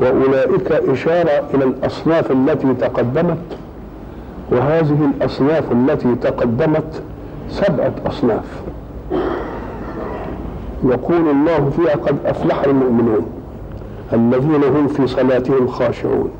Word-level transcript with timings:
وأولئك 0.00 0.72
إشارة 0.72 1.42
إلى 1.54 1.64
الأصناف 1.64 2.30
التي 2.32 2.74
تقدمت 2.74 3.38
وهذه 4.52 5.10
الأصناف 5.16 5.72
التي 5.72 6.14
تقدمت 6.14 7.02
سبعة 7.50 7.92
أصناف. 8.06 8.44
يقول 10.84 11.28
الله 11.30 11.70
فيها 11.76 11.94
قد 11.96 12.16
أفلح 12.26 12.62
المؤمنون 12.64 13.26
الذين 14.12 14.64
هم 14.64 14.88
في 14.88 15.06
صلاتهم 15.06 15.66
خاشعون 15.66 16.30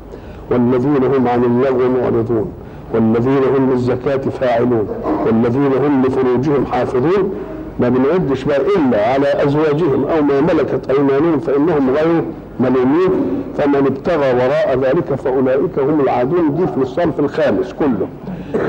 والذين 0.51 1.03
هم 1.03 1.27
عن 1.27 1.43
اللغو 1.43 1.89
معرضون 2.01 2.51
والذين 2.93 3.43
هم 3.57 3.69
للزكاة 3.71 4.17
فاعلون 4.17 4.87
والذين 5.25 5.71
هم 5.85 6.01
لفروجهم 6.05 6.65
حافظون 6.65 7.33
ما 7.79 7.89
بنعدش 7.89 8.43
بقى 8.43 8.61
إلا 8.61 9.07
على 9.13 9.43
أزواجهم 9.43 10.05
أو 10.05 10.21
ما 10.21 10.41
ملكت 10.41 10.89
أيمانهم 10.89 11.39
فإنهم 11.39 11.89
غير 11.89 12.23
ملومين 12.59 13.09
فمن 13.57 13.75
ابتغى 13.75 14.33
وراء 14.33 14.79
ذلك 14.81 15.15
فأولئك 15.15 15.79
هم 15.79 16.01
العادون. 16.01 16.55
دي 16.55 16.67
في 16.67 16.77
الصنف 16.77 17.19
الخامس 17.19 17.73
كله. 17.73 18.07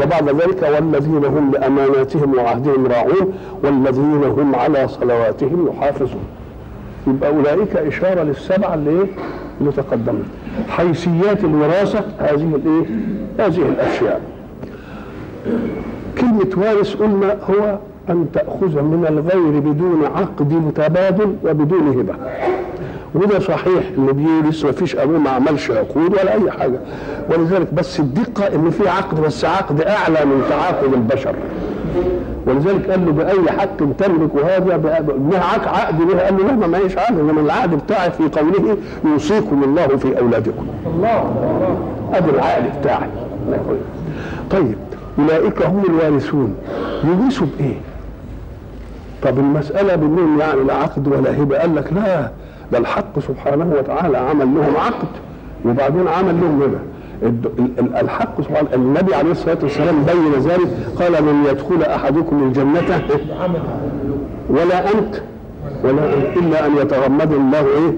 وبعد 0.02 0.28
ذلك 0.28 0.62
والذين 0.74 1.24
هم 1.24 1.50
لأماناتهم 1.52 2.34
وعهدهم 2.34 2.86
راعون 2.86 3.32
والذين 3.64 4.24
هم 4.24 4.54
على 4.54 4.88
صلواتهم 4.88 5.68
يحافظون. 5.68 6.24
يبقى 7.06 7.30
أولئك 7.30 7.76
إشارة 7.76 8.22
للسبعة 8.22 8.74
اللي 8.74 8.90
إيه؟ 8.90 9.06
اللي 9.60 9.72
تقدمت. 9.72 10.24
حيثيات 10.68 11.44
الوراثة 11.44 12.04
هذه 12.18 12.54
الإيه؟ 12.54 12.84
هذه 13.38 13.62
الأشياء. 13.68 14.20
كلمة 16.20 16.50
وارث 16.56 16.96
قلنا 16.96 17.36
هو 17.50 17.78
أن 18.10 18.26
تأخذ 18.32 18.82
من 18.82 19.06
الغير 19.08 19.60
بدون 19.60 20.04
عقد 20.04 20.72
تبادل 20.74 21.34
وبدون 21.44 21.88
هبة. 21.88 22.14
وده 23.14 23.38
صحيح 23.38 23.84
اللي 23.98 24.12
بيورث 24.12 24.64
ما 24.64 24.72
فيش 24.72 24.96
أبوه 24.96 25.18
ما 25.18 25.30
عملش 25.30 25.70
عقود 25.70 26.12
ولا 26.12 26.34
أي 26.34 26.50
حاجة. 26.50 26.78
ولذلك 27.30 27.74
بس 27.74 28.00
الدقة 28.00 28.54
إن 28.54 28.70
في 28.70 28.88
عقد 28.88 29.20
بس 29.20 29.44
عقد 29.44 29.80
أعلى 29.80 30.24
من 30.24 30.42
تعاقد 30.50 30.92
البشر. 30.92 31.34
ولذلك 32.46 32.90
قال 32.90 33.06
له 33.06 33.12
بأي 33.12 33.50
حق 33.58 33.76
تملك 33.76 34.30
هذا 34.44 34.76
معك 35.32 35.68
عقد 35.68 36.00
قال 36.20 36.36
له 36.36 36.46
لا 36.46 36.52
ما 36.52 36.66
معيش 36.66 36.98
عقد 36.98 37.18
إنما 37.18 37.40
العقد 37.40 37.74
بتاعي 37.84 38.10
في 38.10 38.22
قوله 38.40 38.76
يوصيكم 39.04 39.64
الله 39.64 39.86
في 39.86 40.18
أولادكم. 40.18 40.66
الله 40.86 41.34
ادي 42.12 42.30
العقد 42.30 42.80
بتاعي. 42.80 43.08
طيب 44.50 44.76
أولئك 45.18 45.66
هم 45.66 45.82
الوارثون. 45.88 46.54
يورثوا 47.04 47.46
بإيه؟ 47.58 47.74
طب 49.22 49.38
المسألة 49.38 49.94
بانهم 49.96 50.40
يعني 50.40 50.60
لا 50.64 50.74
عقد 50.74 51.08
ولا 51.08 51.42
هبة. 51.42 51.58
قال 51.58 51.76
لك 51.76 51.92
لا 51.92 52.30
ده 52.72 52.78
الحق 52.78 53.18
سبحانه 53.18 53.72
وتعالى 53.78 54.18
عمل 54.18 54.46
لهم 54.54 54.76
عقد 54.76 55.08
وبعدين 55.64 56.08
عمل 56.08 56.40
لهم 56.40 56.62
هبة. 56.62 56.78
الحق 58.00 58.40
سبحانه 58.40 58.68
النبي 58.74 59.14
عليه 59.14 59.30
الصلاة 59.30 59.58
والسلام 59.62 60.02
بين 60.02 60.32
ذلك 60.32 60.68
قال 60.98 61.12
لن 61.12 61.44
يدخل 61.50 61.82
أحدكم 61.82 62.42
الجنة 62.42 63.02
ولا 64.50 64.90
أنت 64.92 65.14
ولا 65.84 66.14
أنت 66.14 66.36
إلا 66.36 66.66
أن 66.66 66.76
يتغمد 66.76 67.32
الله 67.32 67.58
إيه؟ 67.58 67.92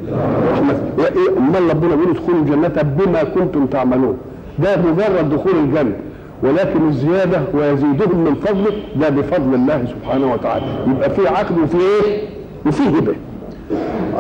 رحمته. 0.53 0.81
إيه؟ 0.99 1.39
أمال 1.39 1.71
ربنا 1.71 1.95
بيقول 1.95 2.11
ادخلوا 2.17 2.39
الجنة 2.39 2.83
بما 2.83 3.25
كنتم 3.25 3.67
تعملون. 3.67 4.17
ده 4.59 4.77
مجرد 4.77 5.31
دخول 5.31 5.53
الجنة. 5.65 5.97
ولكن 6.43 6.89
الزيادة 6.89 7.43
ويزيدهم 7.55 8.25
من 8.25 8.35
فضله 8.35 8.73
ده 8.97 9.09
بفضل 9.09 9.55
الله 9.55 9.85
سبحانه 9.85 10.33
وتعالى. 10.33 10.65
يبقى 10.87 11.11
في 11.11 11.29
عقد 11.29 11.59
وفي 11.59 11.77
إيه؟ 11.77 12.29
وفي 12.67 12.83
هبة. 12.83 13.15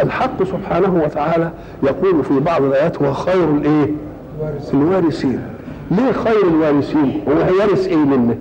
الحق 0.02 0.42
سبحانه 0.42 1.02
وتعالى 1.04 1.50
يقول 1.82 2.24
في 2.24 2.40
بعض 2.40 2.62
الآيات 2.62 3.02
هو 3.02 3.12
خير 3.12 3.44
الإيه؟ 3.50 3.90
الوارثين. 4.74 5.40
ليه 5.90 6.12
خير 6.12 6.46
الوارثين؟ 6.48 7.20
هو 7.28 7.40
هيرث 7.42 7.88
إيه 7.88 7.96
منه؟ 7.96 8.36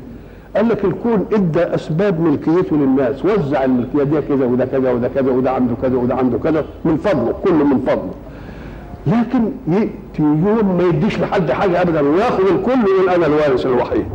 قال 0.55 0.69
لك 0.69 0.85
الكون 0.85 1.25
إدى 1.33 1.59
أسباب 1.59 2.19
ملكيته 2.19 2.75
للناس. 2.75 3.25
وزع 3.25 3.63
الملكية 3.63 4.03
دي 4.03 4.21
كذا 4.21 4.45
وده 4.45 4.65
كذا 4.65 4.91
وده 4.91 5.07
كذا 5.15 5.31
وده 5.31 5.51
عنده 5.51 5.75
كذا 5.81 5.97
وده 5.97 6.15
عنده 6.15 6.37
كذا. 6.37 6.65
من 6.85 6.97
فضله 6.97 7.33
كله 7.43 7.63
من 7.63 7.79
فضله. 7.87 8.11
لكن 9.07 9.51
ياتي 9.67 9.89
يوم 10.19 10.77
ما 10.77 10.83
يديش 10.83 11.19
لحد 11.19 11.51
حاجة 11.51 11.81
ابدا 11.81 12.01
ويأخذ 12.01 12.43
الكل 12.55 12.79
ويقول 12.89 13.09
أنا 13.09 13.25
الوارث 13.25 13.65
الوحيد. 13.65 14.05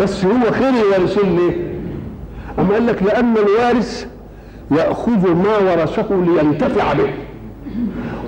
بس 0.00 0.24
هو 0.24 0.50
خير 0.50 0.68
الوارثين 0.68 1.36
ليه؟ 1.36 1.74
أما 2.58 2.72
قال 2.74 2.86
لك 2.86 3.02
لأن 3.02 3.34
الوارث 3.36 4.06
يأخذ 4.70 5.34
ما 5.34 5.56
ورثه 5.58 6.06
لينتفع 6.10 6.92
به. 6.92 7.10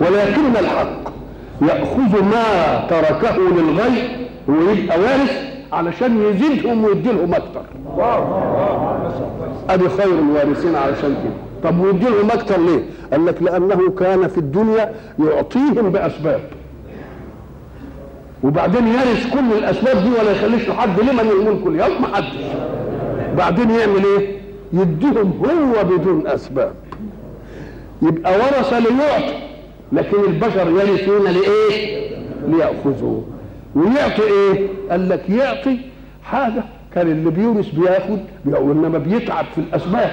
ولكن 0.00 0.56
الحق 0.60 1.12
يأخذ 1.62 2.24
ما 2.24 2.80
تركه 2.90 3.36
للغير 3.38 4.28
ويبقى 4.48 5.00
وارث 5.00 5.42
علشان 5.72 6.22
يزيدهم 6.22 6.84
ويدي 6.84 7.12
لهم 7.12 7.34
أكتر. 7.34 7.62
ادي 9.70 9.88
خير 9.88 10.18
الوارثين 10.18 10.74
علشان 10.76 11.14
كده. 11.24 11.45
طب 11.62 11.80
ويدي 11.80 12.04
لهم 12.04 12.30
أكتر 12.30 12.60
ليه؟ 12.60 12.84
قال 13.12 13.26
لك 13.26 13.42
لأنه 13.42 13.90
كان 13.90 14.28
في 14.28 14.38
الدنيا 14.38 14.94
يعطيهم 15.18 15.90
بأسباب. 15.90 16.40
وبعدين 18.42 18.86
يرث 18.88 19.32
كل 19.32 19.52
الأسباب 19.58 19.96
دي 20.02 20.08
ولا 20.20 20.30
يخليش 20.30 20.68
لحد 20.68 21.00
لمن 21.00 21.20
الملك 21.30 21.66
اليوم 21.66 22.02
ما 22.02 22.16
حدش. 22.16 22.26
بعدين 23.36 23.70
يعمل 23.70 24.04
إيه؟ 24.04 24.36
يديهم 24.72 25.42
هو 25.44 25.84
بدون 25.84 26.26
أسباب. 26.26 26.72
يبقى 28.02 28.32
ورث 28.38 28.72
ليعطي 28.72 29.34
لكن 29.92 30.16
البشر 30.26 30.70
يرثون 30.70 31.24
لإيه؟ 31.24 32.06
ليأخذوا 32.48 33.20
ويعطي 33.74 34.22
إيه؟ 34.22 34.66
قال 34.90 35.08
لك 35.08 35.30
يعطي 35.30 35.76
حاجة 36.24 36.62
كان 36.94 37.06
اللي 37.06 37.30
بيورث 37.30 37.68
بياخد 37.68 38.18
إنما 38.46 38.98
بيتعب 38.98 39.44
في 39.54 39.60
الأسباب. 39.60 40.10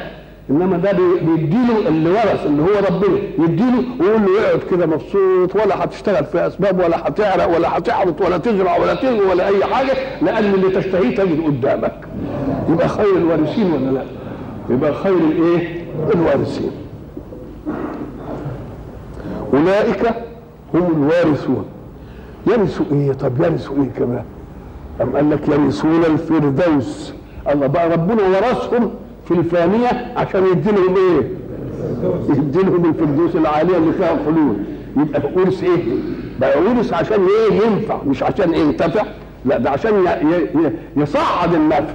إنما 0.50 0.78
ده 0.78 0.92
بيديله 1.22 1.88
اللي 1.88 2.10
ورث 2.10 2.46
اللي 2.46 2.62
هو 2.62 2.68
ربنا. 2.90 3.18
يديله 3.40 3.84
ويقول 4.00 4.22
له 4.22 4.42
يقعد 4.42 4.60
كده 4.72 4.86
مبسوط 4.86 5.56
ولا 5.56 5.84
هتشتغل 5.84 6.26
في 6.26 6.48
أسباب 6.48 6.80
ولا 6.80 7.08
هتعرق 7.08 7.56
ولا 7.58 7.78
هتحرط 7.78 8.22
ولا 8.22 8.38
تزرع 8.38 8.78
ولا 8.78 8.94
تغني 8.94 9.20
ولا 9.22 9.48
أي 9.48 9.66
حاجة 9.66 9.94
لأن 10.22 10.54
اللي 10.54 10.70
تشتهيه 10.70 11.16
تجد 11.16 11.44
قدامك. 11.46 12.08
يبقى 12.70 12.88
خير 12.90 13.18
الوارثين 13.18 13.74
ولا 13.74 13.92
لا؟ 13.92 14.04
يبقى 14.70 14.94
خير 14.94 15.18
الإيه؟ 15.18 15.86
الوارثين. 16.16 16.72
أولئك 19.54 20.06
هم 20.74 20.92
الوارثون. 21.04 21.66
يرثوا 22.48 22.86
إيه؟ 22.92 23.12
طب 23.14 23.42
يرثوا 23.42 23.76
إيه 23.76 23.90
كمان؟ 24.00 24.24
أم 25.02 25.16
قال 25.16 25.30
لك 25.30 25.48
يرثون 25.50 26.04
الفردوس. 26.06 27.14
الله 27.52 27.68
بقى 27.68 27.90
ربنا 27.90 28.22
ورثهم 28.24 28.92
في 29.28 29.32
الفانية 29.34 30.14
عشان 30.18 30.46
يدي 30.52 30.72
لهم 30.72 30.96
إيه؟ 30.96 31.28
يدي 32.30 32.60
لهم 32.60 32.86
الفردوس 32.86 33.36
العالية 33.36 33.78
اللي 33.78 33.94
فيها 33.94 34.14
الخلود. 34.14 34.64
يبقى 34.98 35.22
ورث 35.36 35.64
إيه؟ 35.64 35.84
بقى 36.40 36.60
ورث 36.62 36.94
عشان 36.94 37.20
إيه؟ 37.26 37.62
ينفع 37.68 37.98
مش 38.08 38.24
عشان 38.24 38.52
إيه؟ 38.54 38.62
ينتفع؟ 38.64 39.04
لا 39.46 39.58
ده 39.58 39.70
عشان 39.70 39.94
يصعد 40.98 41.54
النفع. 41.54 41.94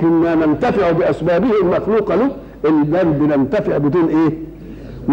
كنا 0.00 0.34
ننتفع 0.34 0.90
بأسبابه 0.90 1.48
المخلوقة 1.62 2.14
له 2.14 2.30
البال 2.64 3.04
بننتفع 3.04 3.78
بدون 3.78 4.08
إيه؟ 4.08 4.38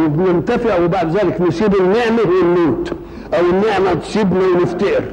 وبننتفع 0.04 0.84
وبعد 0.84 1.18
ذلك 1.18 1.42
نسيب 1.42 1.76
النعمة 1.76 2.20
ونموت. 2.22 2.94
أو 3.34 3.40
النعمة 3.50 3.94
تسيبنا 3.94 4.40
ونفتقر. 4.48 5.04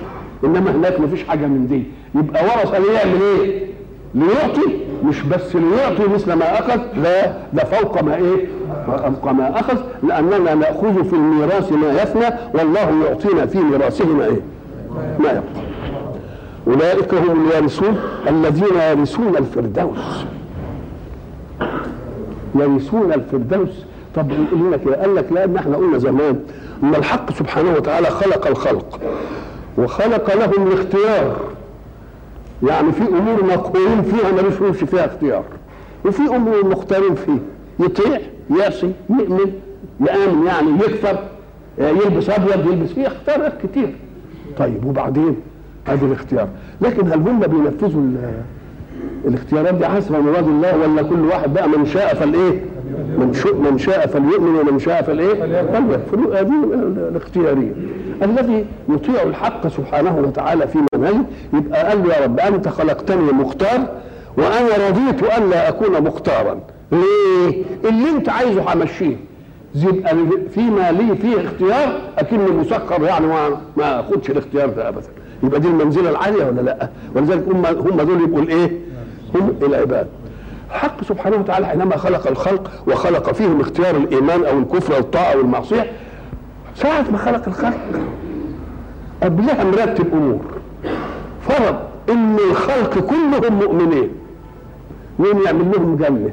إنما 0.45 0.71
هناك 0.71 1.01
مفيش 1.01 1.25
حاجة 1.25 1.47
من 1.47 1.67
دي. 1.69 1.83
يبقى 2.15 2.45
ورث 2.45 2.75
ليعمل 2.81 3.21
إيه؟ 3.23 3.67
ليعطي 4.15 4.88
مش 5.05 5.23
بس 5.23 5.57
ليعطي 5.57 6.09
مثل 6.15 6.33
ما 6.33 6.59
أخذ 6.59 6.81
لا 7.03 7.33
ده 7.53 7.65
فوق 7.65 8.03
ما 8.03 8.15
إيه؟ 8.17 8.47
فوق 8.87 9.33
ما 9.33 9.61
أخذ 9.61 9.77
لأننا 10.03 10.55
نأخذ 10.55 11.05
في 11.05 11.13
الميراث 11.13 11.73
ما 11.73 12.03
يفنى 12.03 12.27
والله 12.55 13.05
يعطينا 13.09 13.47
في 13.47 13.59
ميراثه 13.59 14.07
ما 14.07 14.25
إيه؟ 14.25 14.41
ما 15.19 15.29
يبقى. 15.31 15.43
أولئك 16.67 17.15
هم 17.15 17.31
الوارثون 17.47 17.99
الذين 18.29 18.77
يرثون 18.99 19.37
الفردوس. 19.37 20.25
يرثون 22.55 23.13
الفردوس. 23.13 23.85
طب 24.17 24.31
يقول 24.31 24.73
لك 24.73 24.89
قال 24.89 25.15
لك 25.15 25.33
لأن 25.33 25.57
إحنا 25.57 25.77
قلنا 25.77 25.99
زمان 25.99 26.41
إن 26.83 26.95
الحق 26.95 27.33
سبحانه 27.33 27.73
وتعالى 27.77 28.07
خلق 28.11 28.47
الخلق 28.47 29.01
وخلق 29.79 30.35
لهم 30.37 30.67
الاختيار. 30.67 31.37
يعني 32.63 32.93
في 32.93 33.03
أمور 33.09 33.45
مقهورين 33.45 34.03
فيها 34.03 34.33
ملوش 34.33 34.77
فيها 34.85 35.05
اختيار. 35.07 35.45
وفي 36.05 36.23
أمور 36.23 36.65
مختارين 36.67 37.15
فيه. 37.15 37.39
يطيع 37.81 38.21
يعصي 38.59 38.93
يؤمن 39.11 39.53
يأمن 40.01 40.47
يعني 40.47 40.71
يكفر 40.71 41.19
يلبس 41.79 42.31
أبيض 42.31 42.73
يلبس 42.73 42.91
فيه 42.93 43.07
اختيارات 43.07 43.53
كتير. 43.63 43.95
طيب 44.59 44.85
وبعدين؟ 44.85 45.37
ادي 45.89 46.05
الاختيار. 46.07 46.49
لكن 46.81 47.07
هل 47.07 47.29
هم 47.29 47.41
بينفذوا 47.41 48.01
ال- 48.03 48.43
الاختيارات 49.25 49.75
دي؟ 49.75 49.87
حسب 49.87 50.13
مراد 50.13 50.49
الله 50.49 50.77
ولا 50.79 51.03
كل 51.03 51.21
واحد 51.21 51.55
بقى 51.55 51.69
من 51.69 51.87
شاء 51.87 52.15
فالإيه؟ 52.15 52.65
من 53.19 53.33
شاء 53.35 53.55
من 53.55 53.79
شاء 53.79 54.07
فليؤمن 54.07 54.55
ومن 54.69 54.79
شاء 54.79 55.03
فالإيه؟ 55.03 55.35
فليكفر. 55.35 56.41
هذه 56.41 56.65
الاختيارية. 57.11 57.73
الذي 58.23 58.67
يطيع 58.89 59.23
الحق 59.23 59.67
سبحانه 59.69 60.17
وتعالى 60.19 60.69
في 60.69 60.79
منهجه 60.95 61.23
يبقى 61.53 61.89
قال 61.89 62.03
له 62.09 62.15
يا 62.15 62.25
رب 62.25 62.41
أنت 62.41 62.69
خلقتني 62.69 63.33
مختار 63.33 63.81
وأنا 64.39 64.89
رضيت 64.89 65.23
أن 65.23 65.51
لا 65.51 65.69
أكون 65.69 66.01
مختارا. 66.03 66.61
ليه؟ 66.93 67.65
اللي 67.85 68.11
أنت 68.11 68.29
عايزه 68.29 68.73
همشيه. 68.73 69.17
يبقى 69.75 70.17
فيما 70.55 70.93
لي 70.93 71.17
فيه 71.17 71.45
اختيار 71.47 72.01
أكني 72.19 72.39
مسخر 72.51 73.03
يعني 73.03 73.27
ما 73.77 74.01
أخدش 74.01 74.31
الاختيار 74.31 74.69
ده 74.69 74.89
ابدا. 74.89 75.03
يبقى 75.43 75.61
دي 75.61 75.69
المنزلة 75.69 76.11
العالية 76.11 76.45
ولا 76.47 76.61
لأ؟ 76.61 76.89
ولذلك 77.15 77.45
هم 77.49 77.67
هم 77.67 77.97
دول 78.03 78.23
يبقوا 78.23 78.41
الإيه؟ 78.43 78.71
هم 79.35 79.53
العباد. 79.63 80.07
الحق 80.71 81.05
سبحانه 81.05 81.37
وتعالى 81.37 81.67
حينما 81.67 81.97
خلق 81.97 82.27
الخلق 82.29 82.71
وخلق 82.87 83.33
فيهم 83.33 83.61
اختيار 83.61 83.97
الإيمان 83.97 84.45
أو 84.45 84.59
الكفر 84.59 84.95
أو 84.95 85.01
الطاعة 85.01 85.33
أو 85.33 85.41
المعصية 85.41 85.87
ساعة 86.83 87.05
ما 87.11 87.19
خلق 87.19 87.49
الخلق 87.49 87.79
قبلها 89.23 89.65
مرتب 89.65 90.07
أمور. 90.13 90.41
فرض 91.49 91.77
إن 92.11 92.37
الخلق 92.51 92.99
كلهم 92.99 93.55
مؤمنين. 93.59 94.11
وين 95.19 95.43
يعمل 95.47 95.71
لهم 95.73 95.97
جنة؟ 95.97 96.31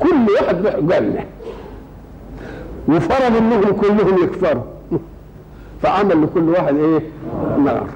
كل 0.00 0.26
واحد 0.40 0.62
جنة. 0.88 1.24
وفرض 2.88 3.36
إنهم 3.36 3.72
كلهم 3.80 4.24
يكفروا. 4.24 4.62
فعمل 5.82 6.22
لكل 6.22 6.48
واحد 6.48 6.76
إيه؟ 6.76 7.00
نار. 7.64 7.86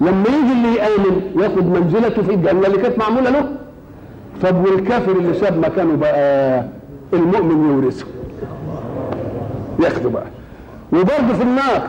لما 0.00 0.24
يجي 0.28 0.52
اللي 0.52 0.74
يامن 0.76 1.22
ياخد 1.42 1.66
منزلته 1.66 2.22
في 2.22 2.34
الجنة 2.34 2.66
اللي 2.66 2.78
كانت 2.78 2.98
معمولة 2.98 3.30
له 3.30 3.48
طب 4.42 4.64
والكافر 4.64 5.12
اللي 5.12 5.34
ساب 5.34 5.58
مكانه 5.58 5.96
بقى 5.96 6.64
المؤمن 7.12 7.70
يورثه. 7.70 8.06
ياخده 9.78 10.08
بقى. 10.08 10.26
وبرضه 10.92 11.34
في 11.34 11.42
النار 11.42 11.82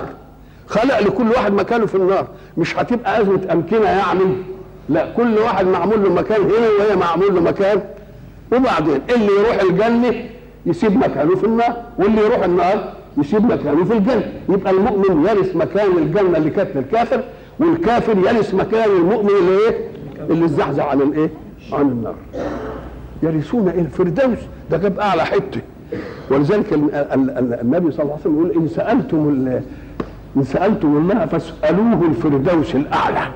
خلق 0.68 1.00
لكل 1.00 1.30
واحد 1.30 1.54
مكانه 1.54 1.86
في 1.86 1.96
النار. 1.96 2.28
مش 2.58 2.78
هتبقى 2.78 3.22
أزمة 3.22 3.42
أمكنة 3.52 3.86
يعني. 3.90 4.36
لا 4.90 5.12
كل 5.12 5.38
واحد 5.38 5.66
معمول 5.68 6.04
له 6.04 6.14
مكان 6.14 6.42
هنا 6.42 6.68
وهي 6.80 6.96
معمول 6.96 7.36
له 7.36 7.42
مكان. 7.42 7.82
وبعدين 8.52 9.02
اللي 9.16 9.32
يروح 9.40 9.62
الجنة 9.62 10.24
يسيب 10.66 10.98
مكانه 10.98 11.36
في 11.36 11.44
النار 11.44 11.74
واللي 12.00 12.22
يروح 12.22 12.44
النار 12.44 12.94
يسيب 13.18 13.46
مكانه 13.52 13.84
في 13.86 13.94
الجنة. 13.94 14.32
يبقى 14.50 14.72
المؤمن 14.72 15.26
يرث 15.26 15.56
مكان 15.56 15.98
الجنة 15.98 16.38
اللي 16.38 16.50
كانت 16.50 16.76
للكافر 16.76 17.24
والكافر 17.60 18.18
يرث 18.18 18.54
مكان 18.54 18.90
المؤمن 18.90 19.30
اللي 19.30 19.58
إيه؟ 19.68 19.78
اللي 20.30 20.46
اتزحزح 20.46 20.86
عن 20.86 21.02
الإيه؟ 21.02 21.30
عن 21.74 21.82
النار. 21.82 22.16
يرثون 23.24 23.70
إيه 23.70 23.82
الفردوس. 23.82 24.40
ده 24.72 24.78
جاب 24.78 25.00
أعلى 25.00 25.26
حتة. 25.26 25.62
ولذلك 26.32 26.74
ال- 26.74 26.96
ال- 26.96 27.30
ال- 27.30 27.60
النبي 27.62 27.92
صلى 27.92 28.04
الله 28.04 28.12
عليه 28.14 28.22
وسلم 28.22 28.36
يقول 28.36 28.52
إن 28.64 28.68
سألتم 28.68 29.30
ال- 29.30 29.62
إن 30.38 30.44
سألتم 30.44 30.98
الله 30.98 31.26
فاسألوه 31.26 32.06
الفردوس 32.10 32.76
الأعلى 32.76 33.28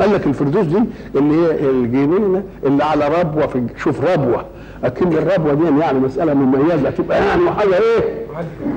قال 0.00 0.12
لك 0.12 0.26
الفردوس 0.26 0.66
دي 0.66 0.78
اللي 1.16 1.34
هي 1.46 1.70
الجنينة 1.70 2.42
اللي 2.66 2.84
على 2.84 3.08
ربوة 3.20 3.46
في 3.46 3.62
شوف 3.76 4.04
ربوة 4.04 4.44
أكن 4.84 5.12
الربوة 5.12 5.54
دي 5.54 5.80
يعني 5.80 5.98
مسألة 5.98 6.34
مميزة 6.34 6.90
تبقى 6.90 7.26
يعني 7.26 7.50
حاجة 7.50 7.74
إيه؟ 7.74 8.26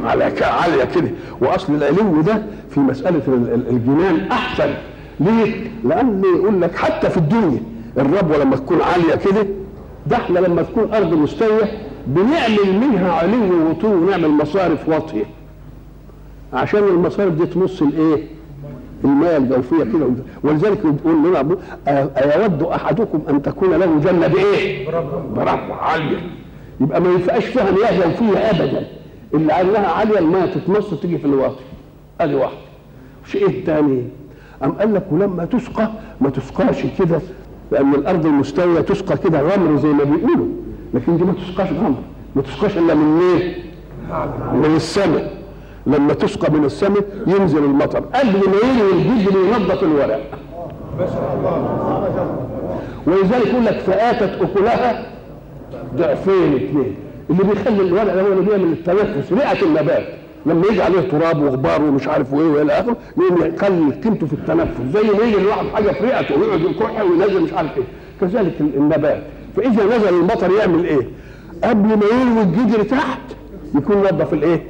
على 0.06 0.24
عالية 0.42 0.84
كده 0.96 1.08
وأصل 1.42 1.74
العلو 1.76 2.22
ده 2.22 2.42
في 2.70 2.80
مسألة 2.80 3.22
ال- 3.28 3.54
ال- 3.54 3.68
الجنان 3.70 4.28
أحسن 4.32 4.70
ليه؟ 5.20 5.54
لأن 5.84 6.24
يقول 6.36 6.62
لك 6.62 6.76
حتى 6.76 7.10
في 7.10 7.18
الدنيا 7.18 7.60
الربوة 7.98 8.38
لما 8.38 8.56
تكون 8.56 8.82
عالية 8.82 9.16
كده 9.16 9.46
ده 10.08 10.16
إحنا 10.16 10.40
لما 10.40 10.62
تكون 10.62 10.94
أرض 10.94 11.14
مستوية 11.14 11.72
بنعمل 12.08 12.80
منها 12.80 13.12
علو 13.12 13.70
وطول 13.70 13.94
ونعمل 13.96 14.30
مصارف 14.30 14.90
واطية. 14.90 15.24
عشان 16.54 16.80
المصارف 16.84 17.34
دي 17.34 17.46
تمص 17.46 17.82
الإيه؟ 17.82 18.24
المياه 19.04 19.38
الجوفيه 19.38 19.84
كده. 19.84 20.08
ولذلك 20.44 20.80
يقول 20.86 21.16
لنا 21.30 21.58
أيود 22.18 22.64
أحدكم 22.64 23.22
أن 23.30 23.42
تكون 23.42 23.70
له 23.74 24.00
جنة 24.00 24.28
بإيه؟ 24.28 24.90
بربوه 25.36 25.76
عالية. 25.76 26.18
يبقى 26.82 27.02
ما 27.02 27.12
ينفعش 27.12 27.46
فيها 27.46 27.72
مياه 27.72 28.08
جوفيه 28.08 28.38
ابدا. 28.38 28.88
اللي 29.34 29.54
علها 29.54 29.88
عاليه 29.88 30.20
المياه 30.20 30.46
تتمص 30.46 30.94
تيجي 30.94 31.18
في 31.18 31.26
الواطي. 31.26 31.64
أدي 32.22 32.36
واحدة 32.36 32.58
شيء 33.26 33.50
إيه 33.50 33.60
الثاني 33.60 34.04
أم 34.64 34.72
قال 34.72 34.94
لك 34.94 35.06
ولما 35.12 35.46
تسقى 35.46 35.92
ما 36.22 36.30
تسقاش 36.30 36.84
كده 37.00 37.22
لأن 37.72 37.94
الأرض 37.96 38.26
المستوية 38.26 38.82
تسقى 38.82 39.18
كده 39.18 39.42
غمر 39.42 39.78
زي 39.78 39.88
ما 39.90 40.04
بيقولوا. 40.04 40.48
لكن 40.94 41.18
دي 41.18 41.24
ما 41.24 41.34
تسقاش 41.34 41.70
غمر 41.72 41.96
ما 42.36 42.42
تسقاش 42.42 42.78
إلا 42.78 42.94
من 42.94 43.22
إيه؟ 43.22 43.56
من 44.54 44.74
السماء. 44.76 45.42
لما 45.88 46.14
تسقى 46.14 46.52
من 46.52 46.66
السماء 46.66 47.04
ينزل 47.28 47.64
المطر. 47.64 48.00
قبل 48.00 48.38
ما 48.40 48.58
يجي 48.72 48.82
الجدر 48.94 49.38
ينظف 49.40 49.84
الورق. 49.84 50.22
ولذلك 53.08 53.48
يقول 53.48 53.66
لك 53.66 53.78
فآتت 53.80 54.42
أكلها 54.42 55.06
ضعفين 55.96 56.56
اثنين. 56.56 56.96
اللي 57.30 57.44
بيخلي 57.44 57.82
الورق 57.82 58.14
ده 58.16 58.22
هو 58.22 58.28
اللي 58.28 58.42
بيعمل 58.46 58.72
التنفس. 58.72 59.34
رئة 59.34 59.66
النبات. 59.66 60.04
لما 60.46 60.64
يجي 60.72 60.82
عليه 60.82 61.02
تراب 61.02 61.44
وغبار 61.44 61.82
ومش 61.82 62.08
عارف 62.08 62.34
وإيه 62.34 62.48
وإلى 62.48 62.74
آخره 62.74 62.96
يقوم 63.18 63.42
يقلل 63.42 64.02
قيمته 64.04 64.28
في 64.28 64.34
التنفس. 64.34 64.82
زي 64.94 65.02
ما 65.02 65.24
يجي 65.24 65.38
الواحد 65.38 65.66
حاجة 65.74 65.92
في 65.92 66.04
رئته 66.06 66.40
ويقعد 66.40 66.62
يكح 66.62 67.02
وينزل 67.02 67.42
مش 67.42 67.54
عارف 67.54 67.78
إيه. 67.78 67.84
كذلك 68.22 68.62
النبات. 68.62 69.24
فإذا 69.56 69.86
نزل 69.98 70.10
المطر 70.10 70.52
يعمل 70.52 70.86
إيه؟ 70.86 71.08
قبل 71.64 71.88
ما 71.88 72.06
يلوي 72.22 72.42
الجدر 72.42 72.84
تحت 72.84 73.20
يكون 73.76 73.98
نظف 73.98 74.34
الإيه؟ 74.34 74.64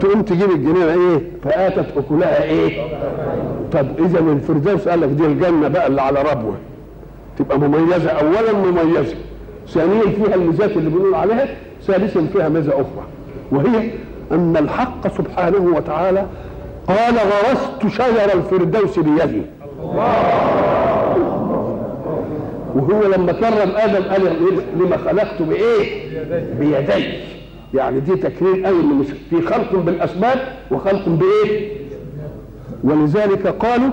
تقوم 0.00 0.22
تجيب 0.22 0.50
الجنينة 0.50 0.92
إيه؟ 0.92 1.20
فآتت 1.44 1.86
أكلها 1.96 2.42
إيه؟ 2.42 2.82
طب 3.72 3.86
إذا 3.98 4.18
الفردوس 4.18 4.88
قال 4.88 5.00
لك 5.00 5.08
دي 5.08 5.26
الجنة 5.26 5.68
بقى 5.68 5.86
اللي 5.86 6.02
على 6.02 6.22
ربوة 6.22 6.54
تبقى 7.38 7.58
مميزة 7.58 8.10
اولا 8.10 8.52
مميزة 8.52 9.14
ثانيا 9.68 10.02
فيها 10.02 10.34
الميزات 10.34 10.70
اللي 10.76 10.90
بنقول 10.90 11.14
عليها 11.14 11.48
ثالثا 11.86 12.26
فيها 12.32 12.48
ميزة 12.48 12.72
أخرى 12.72 13.04
وهي 13.52 13.90
أن 14.32 14.56
الحق 14.56 15.16
سبحانه 15.16 15.76
وتعالى 15.76 16.26
قال 16.88 17.14
غرست 17.14 17.86
شجر 17.96 18.32
الفردوس 18.34 18.98
بيدي 18.98 19.42
وهو 22.76 23.02
لما 23.02 23.32
كرم 23.32 23.70
آدم 23.76 24.02
قال 24.04 24.36
لما 24.80 24.96
خلقت 24.96 25.42
بإيه؟ 25.42 26.08
بيدي 26.58 27.12
يعني 27.74 28.00
دي 28.00 28.16
تكريم 28.16 28.66
قوي 28.66 28.82
مش 28.82 29.06
في 29.30 29.42
خلق 29.42 29.74
بالاسباب 29.76 30.38
وخلق 30.70 31.08
بإيه؟ 31.08 31.70
ولذلك 32.84 33.46
قالوا 33.46 33.90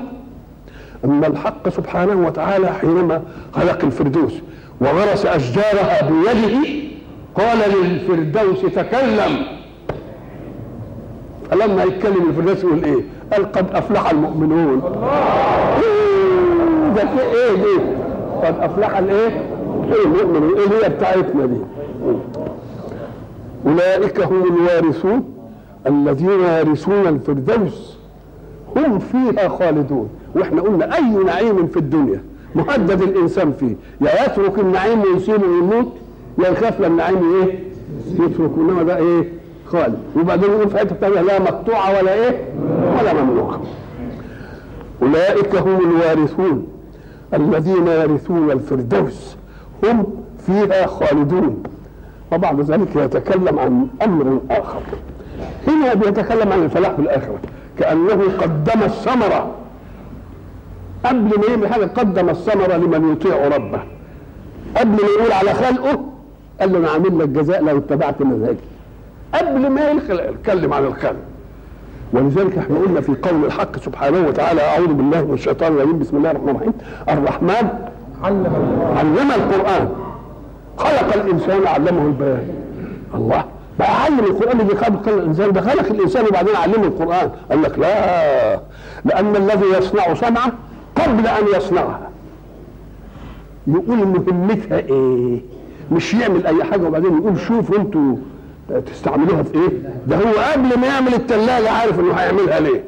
أن 1.05 1.23
الحق 1.23 1.69
سبحانه 1.69 2.27
وتعالى 2.27 2.67
حينما 2.73 3.21
خلق 3.53 3.83
الفردوس 3.83 4.33
وغرس 4.81 5.25
أشجارها 5.25 6.09
بيده 6.09 6.67
قال 7.35 7.57
للفردوس 7.57 8.61
تكلم 8.61 9.45
فلما 11.51 11.83
يتكلم 11.83 12.29
الفردوس 12.29 12.63
يقول 12.63 12.83
إيه؟ 12.83 13.03
قال 13.33 13.51
قد 13.51 13.65
أفلح 13.75 14.09
المؤمنون 14.09 14.81
إيه 15.83 16.93
ده 16.95 17.01
في 17.05 17.21
إيه 17.21 17.55
دي؟ 17.55 18.02
قد 18.43 18.55
أفلح 18.59 18.97
الإيه؟ 18.97 19.45
المؤمنون 20.05 20.57
إيه 20.57 20.85
هي 20.85 20.89
بتاعتنا 20.89 21.45
دي؟ 21.45 21.57
أولئك 23.67 24.19
هم 24.23 24.43
الوارثون 24.43 25.23
الذين 25.87 26.39
يرثون 26.39 27.07
الفردوس. 27.07 27.97
هم 28.75 28.99
فيها 28.99 29.47
خالدون. 29.47 30.09
وإحنا 30.35 30.61
قلنا 30.61 30.95
أي 30.95 31.09
نعيم 31.25 31.67
في 31.67 31.77
الدنيا 31.77 32.23
مهدد 32.55 33.01
الإنسان 33.01 33.53
فيه. 33.59 33.75
يا 34.01 34.25
يترك 34.25 34.59
النعيم 34.59 35.01
ويسيبه 35.01 35.47
ويموت 35.47 35.87
يا 36.39 36.49
يخاف 36.49 36.81
للنعيم 36.81 37.33
إيه؟ 37.35 37.59
يترك. 38.13 38.51
إنما 38.57 38.83
ده 38.83 38.97
إيه؟ 38.97 39.29
خالد. 39.65 39.97
وبعدين 40.15 40.49
يقول 40.51 40.69
في 40.69 40.77
حتة 40.79 40.95
ثانية 40.95 41.21
لا 41.21 41.39
مقطوعة 41.39 41.97
ولا 41.99 42.13
إيه؟ 42.13 42.45
ولا 42.99 43.13
ممنوعه 43.23 43.61
أولئك 45.01 45.55
هم 45.55 45.77
الوارثون. 45.89 46.67
الذين 47.33 47.87
يرثون 47.87 48.51
الفردوس 48.51 49.35
هم 49.83 50.05
فيها 50.45 50.85
خالدون. 50.85 51.63
وبعد 52.31 52.61
ذلك 52.61 52.95
يتكلم 52.95 53.59
عن 53.59 53.87
أمر 54.03 54.39
آخر. 54.51 54.81
هنا 55.67 55.93
بيتكلم 55.93 56.51
عن 56.51 56.63
الفلاح 56.63 56.91
في 56.91 56.99
الاخره 56.99 57.39
كأنه 57.79 58.23
قدم 58.41 58.83
الثمرة. 58.83 59.51
قبل 61.05 61.39
ما 61.39 61.45
يعمل 61.49 61.67
حاجة 61.67 61.85
قدم 61.85 62.29
الثمرة 62.29 62.77
لمن 62.77 63.11
يطيع 63.11 63.47
ربه. 63.47 63.79
قبل 64.77 64.91
ما 64.91 65.07
يقول 65.19 65.31
على 65.31 65.53
خلقه 65.53 66.03
قال 66.59 66.73
له 66.73 66.79
أنا 66.79 66.89
عامل 66.89 67.19
لك 67.19 67.29
جزاء 67.29 67.63
لو 67.63 67.77
اتبعت 67.77 68.21
مزاجي. 68.21 68.57
قبل 69.33 69.69
ما 69.69 69.91
يتكلم 69.91 70.73
عن 70.73 70.85
الخلق. 70.85 71.15
ولذلك 72.13 72.57
إحنا 72.57 72.77
قلنا 72.79 73.01
في 73.01 73.15
قول 73.23 73.45
الحق 73.45 73.77
سبحانه 73.79 74.27
وتعالى 74.27 74.61
أعوذ 74.61 74.87
بالله 74.93 75.21
من 75.21 75.33
الشيطان 75.33 75.73
الرجيم 75.73 75.99
بسم 75.99 76.17
الله 76.17 76.31
الرحمن 76.31 76.49
الرحيم. 76.49 76.73
الرحمن 77.09 77.69
علم 78.23 78.45
علم 78.97 79.31
القرآن. 79.31 79.89
خلق 80.77 81.13
الإنسان 81.15 81.67
علمه 81.67 82.01
البيان. 82.05 82.47
الله. 83.15 83.43
بقى 83.79 84.03
علم 84.03 84.19
القرآن 84.19 84.59
اللي 84.61 84.75
خلق 84.75 85.07
الإنسان 85.09 85.51
ده 85.53 85.61
خلق 85.61 85.85
الإنسان 85.91 86.25
وبعدين 86.25 86.55
علمه 86.55 86.87
القرآن. 86.87 87.29
قال 87.49 87.61
لك 87.61 87.79
لا. 87.79 88.59
لأن 89.05 89.35
الذي 89.35 89.65
يصنع 89.77 90.13
صنعه 90.13 90.51
قبل 90.95 91.27
أن 91.27 91.43
يصنعها. 91.57 92.09
يقول 93.67 93.97
مهمتها 93.97 94.77
إيه؟ 94.79 95.39
مش 95.91 96.13
يعمل 96.13 96.47
أي 96.47 96.63
حاجة 96.63 96.87
وبعدين 96.87 97.17
يقول 97.17 97.39
شوفوا 97.39 97.77
أنتوا 97.77 98.15
تستعملوها 98.85 99.43
في 99.43 99.53
إيه؟ 99.55 99.69
ده 100.07 100.15
هو 100.15 100.33
قبل 100.53 100.79
ما 100.79 100.87
يعمل 100.87 101.13
الثلاجه 101.13 101.71
عارف 101.71 101.99
إنه 101.99 102.13
هيعملها 102.13 102.59
ليه؟ 102.59 102.83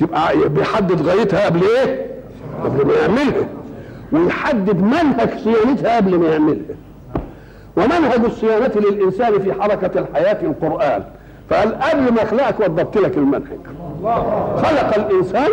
تبقى 0.00 0.48
بيحدد 0.48 1.02
غايتها 1.06 1.46
قبل 1.46 1.62
إيه؟ 1.62 2.06
قبل 2.64 2.86
ما 2.86 2.94
يعملها. 2.94 3.48
ويحدد 4.12 4.76
منهج 4.82 5.28
صيانتها 5.44 5.96
قبل 5.96 6.18
ما 6.18 6.28
يعملها. 6.28 6.76
ومنهج 7.76 8.24
الصيانة 8.24 8.70
للإنسان 8.76 9.38
في 9.42 9.52
حركة 9.52 10.00
الحياة 10.00 10.42
القرآن. 10.42 11.02
فقال 11.50 11.78
قبل 11.80 12.12
ما 12.14 12.22
أخلقك 12.22 12.60
وضبط 12.60 12.98
لك 12.98 13.16
المنهج. 13.16 13.58
خلق 14.56 14.94
الإنسان 14.96 15.48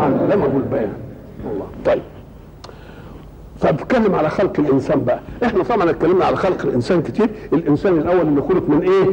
علمه 0.00 0.46
البيان 0.56 0.92
الله 1.52 1.66
طيب. 1.84 2.02
فبتكلم 3.62 4.14
على 4.14 4.28
خلق 4.30 4.52
الإنسان 4.60 5.04
بقى. 5.04 5.20
إحنا 5.44 5.62
طبعا 5.62 5.90
اتكلمنا 5.90 6.24
على 6.24 6.36
خلق 6.36 6.62
الإنسان 6.64 7.02
كتير. 7.02 7.30
الإنسان 7.52 7.98
الأول 7.98 8.20
اللي 8.20 8.40
خلق 8.42 8.68
من 8.68 8.82
إيه؟ 8.82 9.04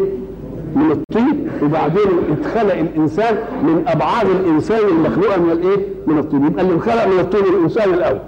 من 0.76 0.92
الطين. 0.92 1.48
وبعدين 1.64 2.08
اتخلق 2.32 2.74
الإنسان 2.74 3.36
من 3.64 3.84
أبعاد 3.88 4.28
الإنسان 4.30 4.80
المخلوقة 4.90 5.38
من 5.42 5.52
الإيه؟ 5.52 5.78
من 6.08 6.18
الطين. 6.18 6.46
يبقى 6.46 6.62
اللي 6.64 6.74
انخلق 6.74 7.06
من 7.08 7.20
الطين 7.20 7.44
الإنسان 7.44 7.94
الأول. 7.94 8.20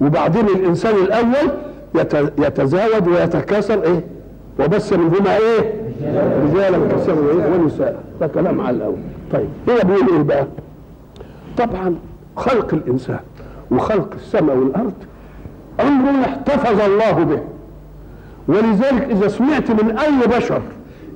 وبعدين 0.00 0.46
الإنسان 0.48 0.94
الأول 0.94 1.50
يت- 1.94 2.32
يتزاوج 2.38 3.08
ويتكاثر 3.08 3.82
إيه؟ 3.82 4.04
وبث 4.60 4.92
منهما 4.92 5.36
إيه؟ 5.36 5.74
رجالا 6.44 6.78
كثيرا 6.96 7.16
إيه؟ 7.30 7.60
ونساء. 7.60 8.02
ده 8.20 8.26
كلام 8.26 8.60
على 8.60 8.76
الأول. 8.76 8.96
طيب 9.32 9.48
هنا 9.68 9.82
بيقول 9.82 10.08
إيه 10.16 10.22
بقى؟ 10.22 10.46
طبعا 11.58 11.94
خلق 12.36 12.74
الإنسان 12.74 13.18
وخلق 13.70 14.08
السماء 14.16 14.56
والأرض 14.56 14.92
أمر 15.80 16.20
احتفظ 16.24 16.80
الله 16.80 17.12
به 17.24 17.40
ولذلك 18.48 19.08
إذا 19.10 19.28
سمعت 19.28 19.70
من 19.70 19.98
أي 19.98 20.38
بشر 20.38 20.62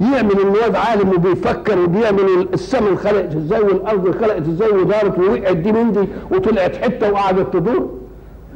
يعمل 0.01 0.33
انه 0.41 0.53
واد 0.63 0.77
عالم 0.77 1.09
وبيفكر 1.09 1.79
وبيعمل 1.79 2.49
السماء 2.55 2.91
انخلقت 2.91 3.35
إزاي 3.37 3.61
والأرض 3.61 4.07
انخلقت 4.07 4.49
إزاي 4.49 4.69
ودارت 4.71 5.19
ووقعت 5.19 5.57
دي 5.57 5.73
من 5.73 5.93
دي 5.93 6.09
وطلعت 6.37 6.77
حتة 6.77 7.13
وقعدت 7.13 7.53
تدور 7.53 7.91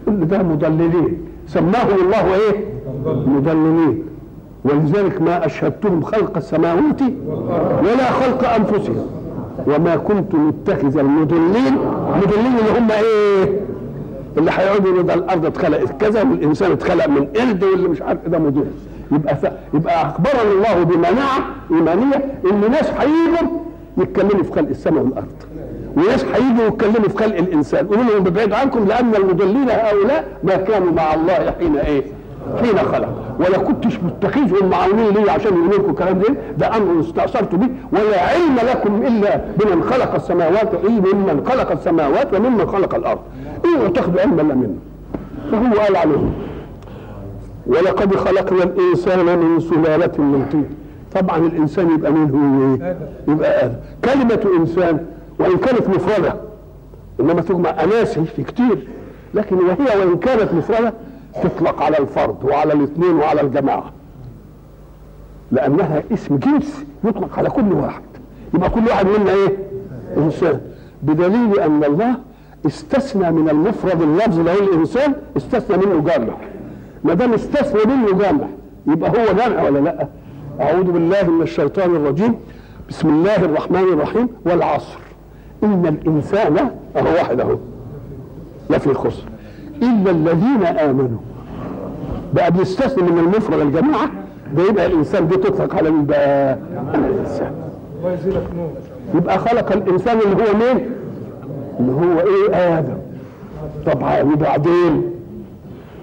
كل 0.07 0.25
ده 0.27 0.43
مضللين 0.43 1.19
سماهم 1.47 2.01
الله 2.03 2.35
إيه؟ 2.35 2.65
مضللين 3.27 4.03
ولذلك 4.65 5.23
ما 5.23 5.47
أشهدتهم 5.47 6.03
خلق 6.03 6.37
السماوات 6.37 7.01
ولا 7.83 8.11
خلق 8.11 8.49
أنفسهم 8.49 9.07
وما 9.67 9.97
كنت 9.97 10.35
متخذ 10.35 10.99
المضلين 10.99 11.75
مضلين 12.17 12.53
اللي 12.59 12.79
هم 12.79 12.91
إيه؟ 12.91 13.61
اللي 14.39 14.51
هيقعدوا 14.51 14.85
يقولوا 14.87 15.03
ده 15.03 15.15
الأرض 15.15 15.47
اتخلقت 15.47 16.01
كذا 16.01 16.23
والانسان 16.23 16.73
اتخلق 16.73 17.07
من 17.09 17.27
قرد 17.37 17.65
واللي 17.65 17.89
مش 17.89 18.03
عارف 18.03 18.19
إيه 18.25 18.31
ده 18.31 18.39
مضل 18.39 18.65
يبقى 19.13 19.37
ف... 19.37 19.47
يبقى 19.75 20.03
اخبرنا 20.07 20.53
الله 20.53 20.83
بمناعة 20.85 21.39
إيمانية 21.71 22.25
إن 22.51 22.71
ناس 22.71 22.91
هيجوا 22.91 23.49
يتكلموا 23.99 24.43
في 24.45 24.53
خلق 24.53 24.69
السماء 24.69 25.05
والأرض. 25.05 25.27
وناس 25.97 26.25
هيجوا 26.25 26.67
يتكلموا 26.67 27.09
في 27.09 27.19
خلق 27.19 27.37
الإنسان. 27.37 27.87
قولوا 27.87 28.05
لهم 28.05 28.25
ببعد 28.25 28.53
عنكم 28.53 28.89
لأن 28.89 29.15
المضلين 29.15 29.71
هؤلاء 29.71 30.25
ما 30.45 30.57
كانوا 30.57 30.93
مع 30.93 31.15
الله 31.15 31.55
حين 31.59 31.77
إيه؟ 31.77 32.03
حين 32.57 32.79
خلق. 32.79 33.09
ولا 33.41 33.59
كنتش 33.59 33.99
متخذهم 34.03 34.71
معاونين 34.71 35.09
ليه 35.09 35.31
عشان 35.31 35.53
يقولوا 35.53 35.79
لكم 35.79 35.91
الكلام 35.91 36.19
ده. 36.19 36.35
ده 36.59 36.77
أمر 36.77 37.01
استأثرت 37.01 37.55
به. 37.55 37.69
ولا 37.93 38.23
علم 38.29 38.57
لكم 38.71 39.07
إلا 39.07 39.41
بمن 39.59 39.83
خلق 39.83 40.15
السماوات. 40.15 40.75
الا 40.75 41.15
ممن 41.15 41.47
خلق 41.47 41.71
السماوات 41.73 42.35
وممن 42.35 42.67
خلق 42.67 42.95
الأرض. 42.95 43.19
اوعوا 43.65 43.89
تاخذوا 43.89 44.21
علما 44.21 44.43
الا 44.43 44.55
منه 44.55 44.75
فهو 45.53 45.81
قال 45.81 45.97
عليهم 45.97 46.33
ولقد 47.67 48.17
خلقنا 48.17 48.63
الإنسان 48.63 49.39
من 49.39 49.61
سلالة 49.61 50.13
من 50.19 50.47
طين. 50.53 50.67
طبعا 51.15 51.39
الإنسان 51.39 51.91
يبقى 51.95 52.13
مين 52.13 52.31
هو؟ 52.31 52.75
إيه؟ 52.75 52.97
يبقى 53.29 53.65
آدم. 53.65 53.75
كلمة 54.05 54.59
إنسان 54.61 55.07
وإن 55.39 55.57
كانت 55.57 55.89
مفردة 55.89 56.35
إنما 57.21 57.41
تجمع 57.41 57.71
أناسي 57.85 58.25
في 58.25 58.43
كتير. 58.43 58.79
لكن 59.35 59.57
وهي 59.57 59.99
وإن 60.01 60.17
كانت 60.17 60.55
مفردة 60.55 60.93
تطلق 61.43 61.83
على 61.83 61.99
الفرد 61.99 62.45
وعلى 62.45 62.73
الاثنين 62.73 63.17
وعلى 63.17 63.41
الجماعة. 63.41 63.93
لأنها 65.53 66.03
اسم 66.13 66.37
جنس 66.37 66.85
يطلق 67.05 67.39
على 67.39 67.51
كل 67.51 67.73
واحد. 67.73 68.03
يبقى 68.55 68.71
كل 68.71 68.89
واحد 68.89 69.07
منا 69.07 69.33
إيه؟ 69.33 69.57
إنسان. 70.17 70.61
بدليل 71.03 71.61
أن 71.61 71.85
الله 71.85 72.15
استثنى 72.67 73.31
من 73.31 73.49
المفرد 73.49 74.03
اللفظ 74.03 74.49
هو 74.49 74.59
الانسان 74.59 75.15
استثنى 75.37 75.87
منه 75.87 76.05
جامع. 76.05 76.35
ما 77.05 77.15
دام 77.15 77.33
استثنى 77.33 77.95
منه 77.95 78.19
جامع 78.19 78.47
يبقى 78.87 79.11
هو 79.11 79.37
جامع 79.37 79.63
ولا 79.63 79.79
لأ؟ 79.79 80.09
أعوذ 80.61 80.85
بالله 80.85 81.31
من 81.31 81.43
الشيطان 81.43 81.97
الرجيم. 81.97 82.35
بسم 82.89 83.09
الله 83.09 83.37
الرحمن 83.37 83.93
الرحيم 83.93 84.29
والعصر. 84.45 84.99
إن 85.65 85.87
الإنسان 85.87 86.71
أهو 86.97 87.13
واحد 87.15 87.41
أهو 87.41 87.57
لفي 88.71 88.95
خسر 88.95 89.23
إلا 89.83 90.11
الذين 90.11 90.63
آمنوا. 90.65 91.19
بقى 92.35 92.51
بيستثني 92.51 93.03
من 93.11 93.19
المفرد 93.19 93.61
الجماعة 93.61 94.11
ده 94.57 94.63
يبقى 94.63 94.87
الإنسان 94.87 95.29
دي 95.29 95.37
تطلق 95.37 95.75
على 95.75 95.91
نور 95.91 96.57
يبقى 99.15 99.39
خلق 99.39 99.73
الإنسان 99.73 100.19
اللي 100.19 100.35
هو 100.45 100.55
مين؟ 100.57 100.91
اللي 101.81 101.93
هو 101.93 102.21
إيه؟ 102.21 102.79
آدم. 102.79 102.97
طبعا 103.87 104.23
وبعدين؟ 104.23 105.03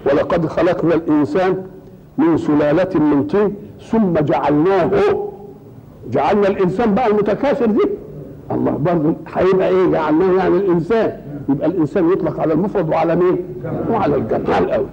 ولقد 0.06 0.46
خلقنا 0.46 0.94
الإنسان 0.94 1.56
من 2.18 2.36
سلالة 2.36 3.00
من 3.00 3.26
طين 3.26 3.54
ثم 3.90 4.12
جعلناه. 4.12 4.90
جعلنا 6.10 6.48
الإنسان 6.48 6.94
بقى 6.94 7.06
المتكاثر 7.06 7.66
دي. 7.66 7.88
الله 8.50 8.70
برضه 8.70 9.14
هيبقى 9.34 9.68
إيه؟ 9.68 9.86
جعلناه 9.86 10.32
يعني 10.38 10.56
الإنسان. 10.56 11.12
يبقى 11.48 11.66
الإنسان 11.68 12.12
يطلق 12.12 12.40
على 12.40 12.52
المفرد 12.52 12.88
وعلى 12.88 13.16
مين؟ 13.16 13.38
وعلى 13.90 14.16
الجمع 14.16 14.58
الأول. 14.58 14.86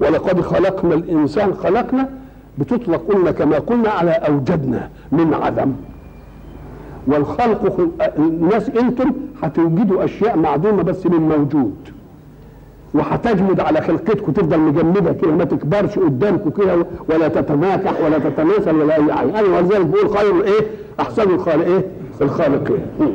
ولقد 0.00 0.40
خلقنا 0.40 0.94
الإنسان 0.94 1.54
خلقنا 1.54 2.08
بتطلق 2.58 3.02
قلنا 3.12 3.30
كما 3.30 3.58
قلنا 3.58 3.90
على 3.90 4.10
أوجدنا 4.10 4.88
من 5.12 5.34
عدم. 5.34 5.72
والخلق 7.06 7.76
خل- 7.76 7.90
الناس 8.18 8.68
أنتم 8.70 9.12
هتوجدوا 9.42 10.04
أشياء 10.04 10.38
معدومة 10.38 10.82
بس 10.82 11.06
من 11.06 11.20
موجود. 11.28 11.74
وهتجمد 12.94 13.60
على 13.60 13.80
خلقتكم 13.80 14.32
تفضل 14.32 14.58
مجمدة 14.60 15.12
كده 15.12 15.30
ما 15.32 15.44
تكبرش 15.44 15.98
قدامكم 15.98 16.50
كده 16.50 16.86
ولا 17.08 17.28
تتناكح 17.28 17.92
ولا 18.04 18.18
تتناسل 18.18 18.76
ولا 18.76 18.96
أي 18.96 19.12
حاجة. 19.12 19.40
أنا 19.40 19.56
ولذلك 19.58 19.86
بقول 19.86 20.16
خير 20.16 20.44
إيه؟ 20.44 20.66
أحسن 21.00 21.22
الخالق 21.34 21.64
إيه؟ 21.66 21.84
الخالقين. 22.22 22.86
مم. 23.00 23.06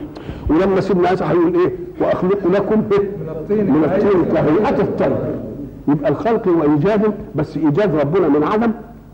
ولما 0.49 0.81
سيدنا 0.81 1.09
عيسى 1.09 1.23
هيقول 1.23 1.55
إيه؟ 1.55 1.71
وأخلق 2.01 2.47
لكم؟ 2.47 2.79
من 2.79 3.29
الطين 3.29 3.71
من 3.73 3.83
الطين 3.83 4.25
كهيئة 4.25 4.81
الطير. 4.81 5.15
يبقى 5.87 6.11
الخلق 6.11 6.47
وإيجاد 6.47 7.13
بس 7.35 7.57
إيجاد 7.57 7.95
ربنا 7.95 8.27
من 8.27 8.43
عدم 8.43 8.71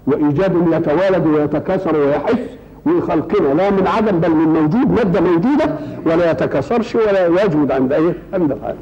وإيجاد 0.07 0.53
يتوالد 0.71 1.27
ويتكاثر 1.27 1.97
ويحس 1.97 2.39
وخلقنا 2.85 3.53
لا 3.53 3.69
من 3.69 3.87
عدم 3.87 4.19
بل 4.19 4.29
من 4.31 4.47
موجود 4.47 4.91
مادة 4.91 5.21
موجودة 5.21 5.75
ولا 6.05 6.31
يتكاثرش 6.31 6.95
ولا 6.95 7.27
يجمد 7.43 7.71
عند 7.71 7.93
إيه 7.93 8.13
عند 8.33 8.51
العالم 8.51 8.77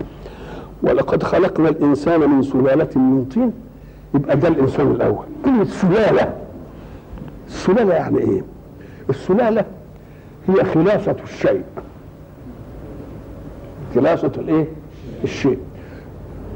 ولقد 0.84 1.24
خلقنا 1.24 1.70
الإنسان 1.70 2.30
من 2.30 2.42
سلالة 2.44 2.90
من 2.96 3.26
طين. 3.34 3.52
يبقى 4.16 4.38
ده 4.38 4.48
الإنسان 4.48 4.92
الأول. 4.92 5.26
كلمه 5.46 5.64
سلاله 5.64 6.34
السلالة 7.48 7.94
يعني 7.94 8.18
إيه؟ 8.20 8.42
السلالة 9.10 9.66
هي 10.48 10.64
خلاصة 10.64 11.16
الشيء. 11.24 11.62
خلاصة 13.96 14.32
الايه؟ 14.38 14.66
الشيء. 15.24 15.58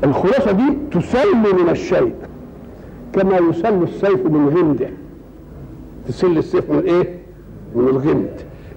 الخلاصة 0.03 0.51
دي 0.51 0.77
تسل 0.91 1.35
من 1.35 1.69
الشيء 1.69 2.13
كما 3.13 3.37
يسل 3.37 3.83
السيف 3.83 4.25
من 4.25 4.49
غمده 4.57 4.89
تسل 6.07 6.37
السيف 6.37 6.71
من 6.71 6.79
إيه؟ 6.79 7.15
من 7.75 7.87
الغمد. 7.87 8.29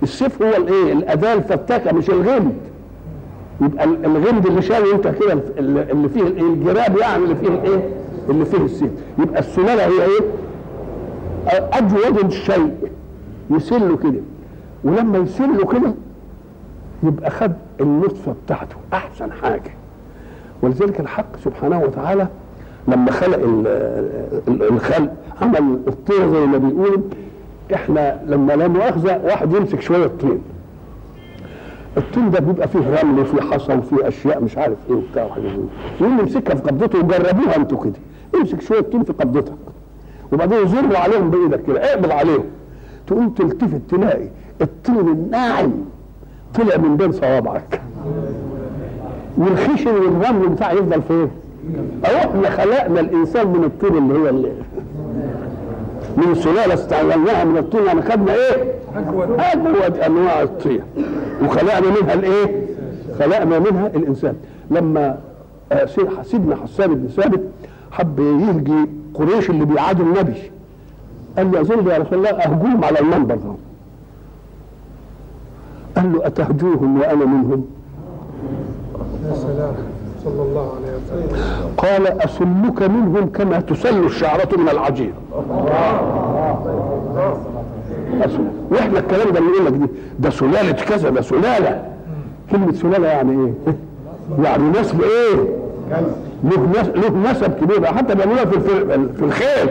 السيف 0.02 0.42
هو 0.42 0.56
الايه؟ 0.56 0.92
الأداة 0.92 1.34
الفتاكة 1.34 1.92
مش 1.92 2.10
الغمد. 2.10 2.54
يبقى 3.60 3.84
ال- 3.84 4.04
الغمد 4.04 4.46
اللي 4.46 4.62
شايل 4.62 4.92
انت 4.92 5.08
كده 5.08 5.32
ال- 5.32 5.90
اللي 5.90 6.08
فيه 6.08 6.22
الجراب 6.22 6.96
يعني 6.98 7.24
اللي 7.24 7.34
فيه 7.34 7.48
الايه؟ 7.48 7.88
اللي 8.28 8.44
فيه 8.44 8.58
السيف. 8.64 8.90
يبقى 9.18 9.40
السلاله 9.40 9.86
هي 9.86 10.02
إيه؟ 10.04 10.20
أجود 11.72 12.24
الشيء. 12.24 12.74
يسله 13.50 13.96
كده. 13.96 14.20
ولما 14.84 15.18
يسله 15.18 15.66
كده 15.66 15.94
يبقى 17.02 17.30
خد 17.30 17.52
النطفة 17.80 18.34
بتاعته 18.46 18.76
أحسن 18.92 19.32
حاجة. 19.32 19.70
ولذلك 20.62 21.00
الحق 21.00 21.36
سبحانه 21.44 21.80
وتعالى 21.80 22.26
لما 22.88 23.10
خلق 23.10 23.38
ال- 23.38 23.66
ال- 24.48 24.62
الخلق 24.62 25.12
عمل 25.42 25.78
الطين 25.88 26.30
زي 26.32 26.46
ما 26.46 26.58
بيقولوا 26.58 27.00
إحنا 27.74 28.20
لما 28.26 28.52
لا 28.52 28.68
مؤاخذة 28.68 29.20
واحد 29.24 29.52
يمسك 29.54 29.80
شوية 29.80 30.06
طين. 30.20 30.42
الطين 31.96 32.30
ده 32.30 32.40
بيبقى 32.40 32.68
فيه 32.68 33.00
رمل 33.02 33.20
وفيه 33.20 33.40
حصى 33.40 33.74
وفيه 33.74 34.08
أشياء 34.08 34.44
مش 34.44 34.58
عارف 34.58 34.76
إيه 34.90 34.96
وبتاع 34.96 35.24
وحاجات 35.24 35.46
زي. 35.50 35.58
يقوم 36.00 36.18
يمسكها 36.18 36.54
في 36.54 36.62
قبضته 36.62 36.98
وجربوها 36.98 37.56
أنتوا 37.56 37.84
كده. 37.84 37.92
امسك 38.34 38.60
شوية 38.60 38.80
طين 38.80 39.02
في 39.02 39.12
قبضتك. 39.12 39.52
وبعدين 40.32 40.66
زر 40.68 40.96
عليهم 40.96 41.30
بإيدك 41.30 41.62
كده 41.66 41.80
اقبض 41.92 42.10
عليهم. 42.10 42.44
تقوم 43.06 43.28
تلتفت 43.28 43.80
تلاقي 43.90 44.28
الطين 44.60 44.98
الناعم 44.98 45.72
طلع 46.54 46.76
من 46.76 46.96
بين 46.96 47.12
صوابعك 47.12 47.80
والخشن 49.38 49.94
والرمل 49.94 50.48
بتاع 50.48 50.72
يفضل 50.72 51.02
فين؟ 51.02 51.30
أو 52.04 52.16
إحنا 52.16 52.50
خلقنا 52.50 53.00
الإنسان 53.00 53.46
من 53.46 53.64
الطين 53.64 53.96
اللي 53.98 54.18
هو 54.18 54.28
اللي 54.28 54.52
من 56.16 56.34
سلالة 56.34 56.74
استعملناها 56.74 57.44
من 57.44 57.56
الطين 57.56 57.84
يعني 57.86 58.02
خدنا 58.02 58.34
إيه؟ 58.34 58.72
أجود 59.38 59.96
أنواع 59.98 60.42
الطين 60.42 60.80
وخلقنا 61.44 61.80
منها 61.80 62.14
الإيه؟ 62.14 62.66
خلقنا 63.18 63.58
منها 63.58 63.86
الإنسان 63.86 64.34
لما 64.70 65.18
آه، 65.72 65.84
سي- 65.86 66.06
سيدنا 66.22 66.56
حسان 66.56 66.94
بن 66.94 67.08
ثابت 67.08 67.40
حب 67.92 68.18
يهجي 68.18 68.86
قريش 69.14 69.50
اللي 69.50 69.64
بيعادوا 69.64 70.06
النبي 70.06 70.34
قال 71.36 71.52
له 71.52 71.60
اظن 71.60 71.90
يا 71.90 71.98
رسول 71.98 72.18
الله 72.18 72.30
أهجوهم 72.30 72.84
على 72.84 73.00
المنبر 73.00 73.34
ده 73.34 73.52
قال 75.96 76.12
له 76.12 76.26
أتهجوهم 76.26 77.00
وأنا 77.00 77.24
منهم 77.24 77.64
صلى 80.24 80.42
الله 80.42 80.72
عليه 80.76 80.96
وسلم 80.96 81.38
قال 81.76 82.06
اسلك 82.06 82.82
منهم 82.90 83.30
كما 83.34 83.60
تسل 83.60 84.04
الشعرة 84.04 84.48
من 84.58 84.68
العجين 84.68 85.12
أسل. 88.24 88.38
وإحنا 88.70 88.98
الكلام 88.98 89.30
ده 89.30 89.38
اللي 89.38 89.50
يقول 89.50 89.66
لك 89.66 89.72
دي 89.72 89.86
ده 90.18 90.30
سلالة 90.30 90.72
كذا 90.72 91.10
ده 91.10 91.20
سلالة 91.20 91.84
كلمة 92.50 92.72
سلالة 92.72 93.06
يعني 93.08 93.32
إيه؟ 93.66 93.76
يعني 94.44 94.62
نسب 94.80 95.00
إيه؟ 95.02 95.36
له 96.44 96.68
نس- 96.82 96.96
له 96.96 97.30
نسب 97.30 97.52
كبير 97.60 97.84
حتى 97.86 98.14
بيعملوها 98.14 98.44
في 98.44 98.60
في 99.18 99.24
الخيل 99.24 99.68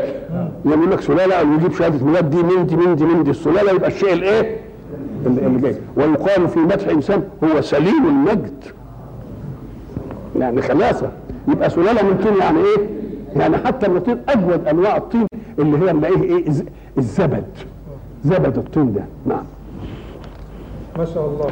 يقول 0.65 0.91
لك 0.91 1.01
سلالة 1.01 1.49
ويجيب 1.51 1.71
شهادة 1.73 2.05
ميلاد 2.05 2.29
دي 2.29 2.43
من 2.43 2.65
دي 2.65 2.75
من 2.75 2.95
دي 2.95 3.05
من 3.05 3.23
دي 3.23 3.31
السلالة 3.31 3.71
يبقى 3.71 3.87
الشيء 3.89 4.13
الإيه؟ 4.13 4.57
اللي 5.25 5.59
جاي. 5.59 5.75
ويقال 5.97 6.47
في 6.47 6.59
مدح 6.59 6.87
إنسان 6.87 7.23
هو 7.43 7.61
سليم 7.61 8.07
المجد. 8.07 8.63
يعني 10.39 10.61
خلاصة. 10.61 11.11
يبقى 11.47 11.69
سلالة 11.69 12.03
من 12.03 12.17
طين 12.23 12.37
يعني 12.37 12.59
إيه؟ 12.59 12.89
يعني 13.35 13.57
حتى 13.57 13.87
من 13.89 13.97
الطين 13.97 14.17
أجود 14.29 14.67
أنواع 14.67 14.97
الطين 14.97 15.27
اللي 15.59 15.77
هي 15.89 15.93
نلاقيه 15.93 16.23
إيه؟ 16.23 16.47
الز- 16.47 16.63
الزبد. 16.97 17.45
زبد 18.25 18.57
الطين 18.57 18.93
ده. 18.93 19.03
نعم. 19.25 19.43
ما 20.97 21.05
شاء 21.05 21.25
الله. 21.25 21.47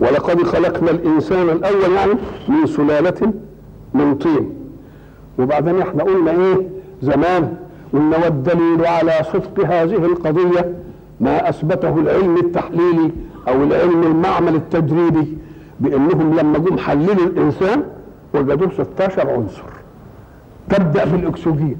ولقد 0.00 0.42
خلقنا 0.42 0.90
الإنسان 0.90 1.48
الأول 1.50 1.92
يعني 1.96 2.12
من 2.48 2.66
سلالة 2.66 3.32
من 3.94 4.14
طين. 4.14 4.50
وبعدين 5.38 5.80
إحنا 5.80 6.02
قلنا 6.02 6.30
إيه؟ 6.30 6.56
زمان 7.02 7.54
قلنا 7.92 8.16
والدليل 8.24 8.86
على 8.86 9.12
صدق 9.32 9.60
هذه 9.66 9.96
القضية 10.04 10.72
ما 11.20 11.48
أثبته 11.48 11.98
العلم 12.00 12.36
التحليلي 12.36 13.10
أو 13.48 13.62
العلم 13.64 14.02
المعمل 14.02 14.54
التجريبي 14.54 15.38
بأنهم 15.80 16.38
لما 16.38 16.58
جم 16.58 16.78
حللوا 16.78 17.14
الإنسان 17.26 17.82
وجدوا 18.34 18.68
16 18.70 19.30
عنصر. 19.30 19.62
تبدأ 20.68 21.04
بالأكسجين 21.04 21.76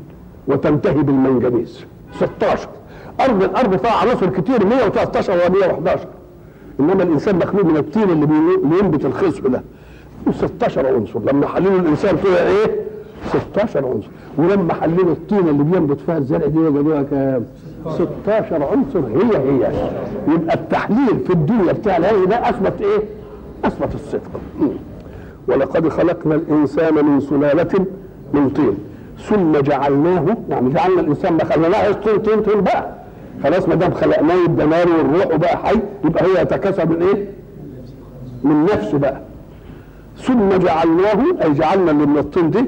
وتنتهي 0.48 1.02
بالمنجنيز 1.02 1.84
16 2.14 2.68
ارض 3.20 3.42
الأرض 3.42 3.76
فيها 3.76 3.90
عناصر 3.92 4.26
كتير 4.30 4.66
113 4.66 5.32
و 5.32 5.52
111 5.52 6.06
إنما 6.80 7.02
الإنسان 7.02 7.36
مخلوق 7.36 7.64
من 7.64 7.76
الطين 7.76 8.10
اللي 8.10 8.26
بي- 8.26 8.34
اللي 8.64 8.78
ينبت 8.78 9.04
الخصب 9.04 9.46
ده. 9.46 9.62
16 10.32 10.86
عنصر. 10.94 11.20
لما 11.32 11.46
حللوا 11.46 11.80
الإنسان 11.80 12.16
طلع 12.16 12.36
إيه؟ 12.36 12.76
16 13.32 13.86
عنصر. 13.86 14.08
ولما 14.38 14.74
حللوا 14.74 15.12
الطين 15.12 15.48
اللي 15.48 15.62
بينبت 15.64 16.00
فيها 16.00 16.18
الزرع 16.18 16.46
دي 16.46 16.58
وجدوها 16.58 17.02
كام؟ 17.02 17.44
16 17.94 18.62
عنصر 18.64 18.98
هي 19.00 19.36
هي 19.36 19.72
يبقى 20.34 20.54
التحليل 20.54 21.20
في 21.26 21.32
الدنيا 21.32 21.72
بتاع 21.72 21.96
الهي 21.96 22.26
ده 22.26 22.48
أثبت 22.48 22.80
إيه 22.82 22.98
أثبت 23.64 23.94
الصدق. 23.94 24.30
ولقد 25.48 25.88
خلقنا 25.88 26.34
الإنسان 26.34 27.04
من 27.04 27.20
سلالة 27.20 27.86
من 28.34 28.50
طين 28.50 28.78
ثم 29.28 29.52
جعلناه 29.52 30.36
يعني 30.50 30.70
جعلنا 30.72 31.00
الإنسان 31.00 31.32
ما 31.32 31.44
خلقناهوش 31.44 31.94
طين 31.96 32.18
طين 32.18 32.42
طين 32.42 32.60
بقى 32.60 32.94
خلاص 33.44 33.68
ما 33.68 33.74
دام 33.74 33.90
خلقناه 33.94 34.46
نار 34.46 34.88
والروح 34.88 35.34
وبقى 35.34 35.56
حي 35.56 35.76
يبقى 36.04 36.24
هو 36.26 36.42
يتكاثر 36.42 36.86
من 36.88 37.02
إيه؟ 37.02 37.26
من 38.44 38.64
نفسه 38.64 38.98
بقى 38.98 39.20
ثم 40.18 40.48
جعلناه 40.48 41.24
أي 41.44 41.52
جعلنا 41.52 41.90
اللي 41.90 42.06
من 42.06 42.18
الطين 42.18 42.50
دي 42.50 42.64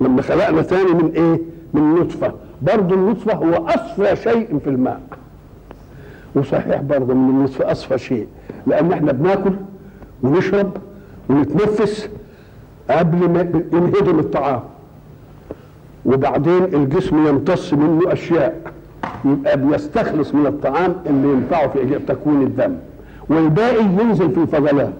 لما 0.00 0.22
خلقنا 0.22 0.62
ثاني 0.62 0.90
من 0.94 1.10
إيه؟ 1.14 1.40
من 1.74 1.94
نطفة 1.94 2.32
برضه 2.62 2.94
النطفه 2.94 3.32
هو 3.34 3.66
أصفى 3.68 4.16
شيء 4.16 4.58
في 4.64 4.70
الماء. 4.70 5.00
وصحيح 6.34 6.80
برضه 6.80 7.14
من 7.14 7.30
النطفه 7.30 7.72
أصفى 7.72 7.98
شيء 7.98 8.26
لأن 8.66 8.92
إحنا 8.92 9.12
بناكل 9.12 9.52
ونشرب 10.22 10.70
ونتنفس 11.28 12.08
قبل 12.90 13.28
ما 13.28 13.40
ينهضم 13.72 14.18
الطعام. 14.18 14.60
وبعدين 16.06 16.64
الجسم 16.64 17.26
يمتص 17.26 17.74
منه 17.74 18.12
أشياء 18.12 18.60
يبقى 19.24 19.56
بيستخلص 19.56 20.34
من 20.34 20.46
الطعام 20.46 20.96
اللي 21.06 21.28
ينفعه 21.28 21.68
في 21.68 21.98
تكوين 22.08 22.42
الدم. 22.42 22.74
والباقي 23.28 23.84
ينزل 23.84 24.30
في 24.30 24.38
الفضلات. 24.40 24.94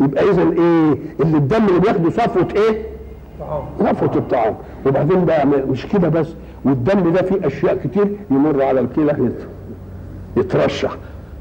يبقى 0.00 0.30
اذا 0.30 0.42
إيه؟ 0.42 0.98
اللي 1.20 1.36
الدم 1.36 1.66
اللي 1.68 1.80
بياخده 1.80 2.10
صفوة 2.10 2.48
إيه؟ 2.56 2.89
صفوه 3.80 4.16
الطعام. 4.16 4.54
وبعدين 4.86 5.24
بقى 5.24 5.46
مش 5.46 5.86
كده 5.86 6.08
بس 6.08 6.28
والدم 6.64 7.12
ده 7.12 7.22
فيه 7.22 7.46
أشياء 7.46 7.74
كتير 7.76 8.16
يمر 8.30 8.62
على 8.62 8.80
الكلى 8.80 9.12
يت- 9.26 9.46
يترشح. 10.36 10.90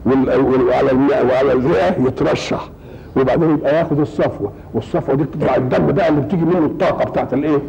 وعلى 0.05 0.91
وعلى 1.31 1.51
الرئة 1.53 1.95
يترشح. 2.07 2.69
وبعدين 3.17 3.49
يبقى 3.51 3.75
ياخد 3.75 3.99
الصفوة. 3.99 4.51
والصفوة 4.73 5.15
دي 5.15 5.23
تطلع 5.23 5.55
الدم 5.55 5.87
بقى 5.91 6.09
اللي 6.09 6.21
بتيجي 6.21 6.45
منه 6.45 6.57
الطاقة 6.65 7.05
بتاعت 7.09 7.33
الإيه؟ 7.33 7.59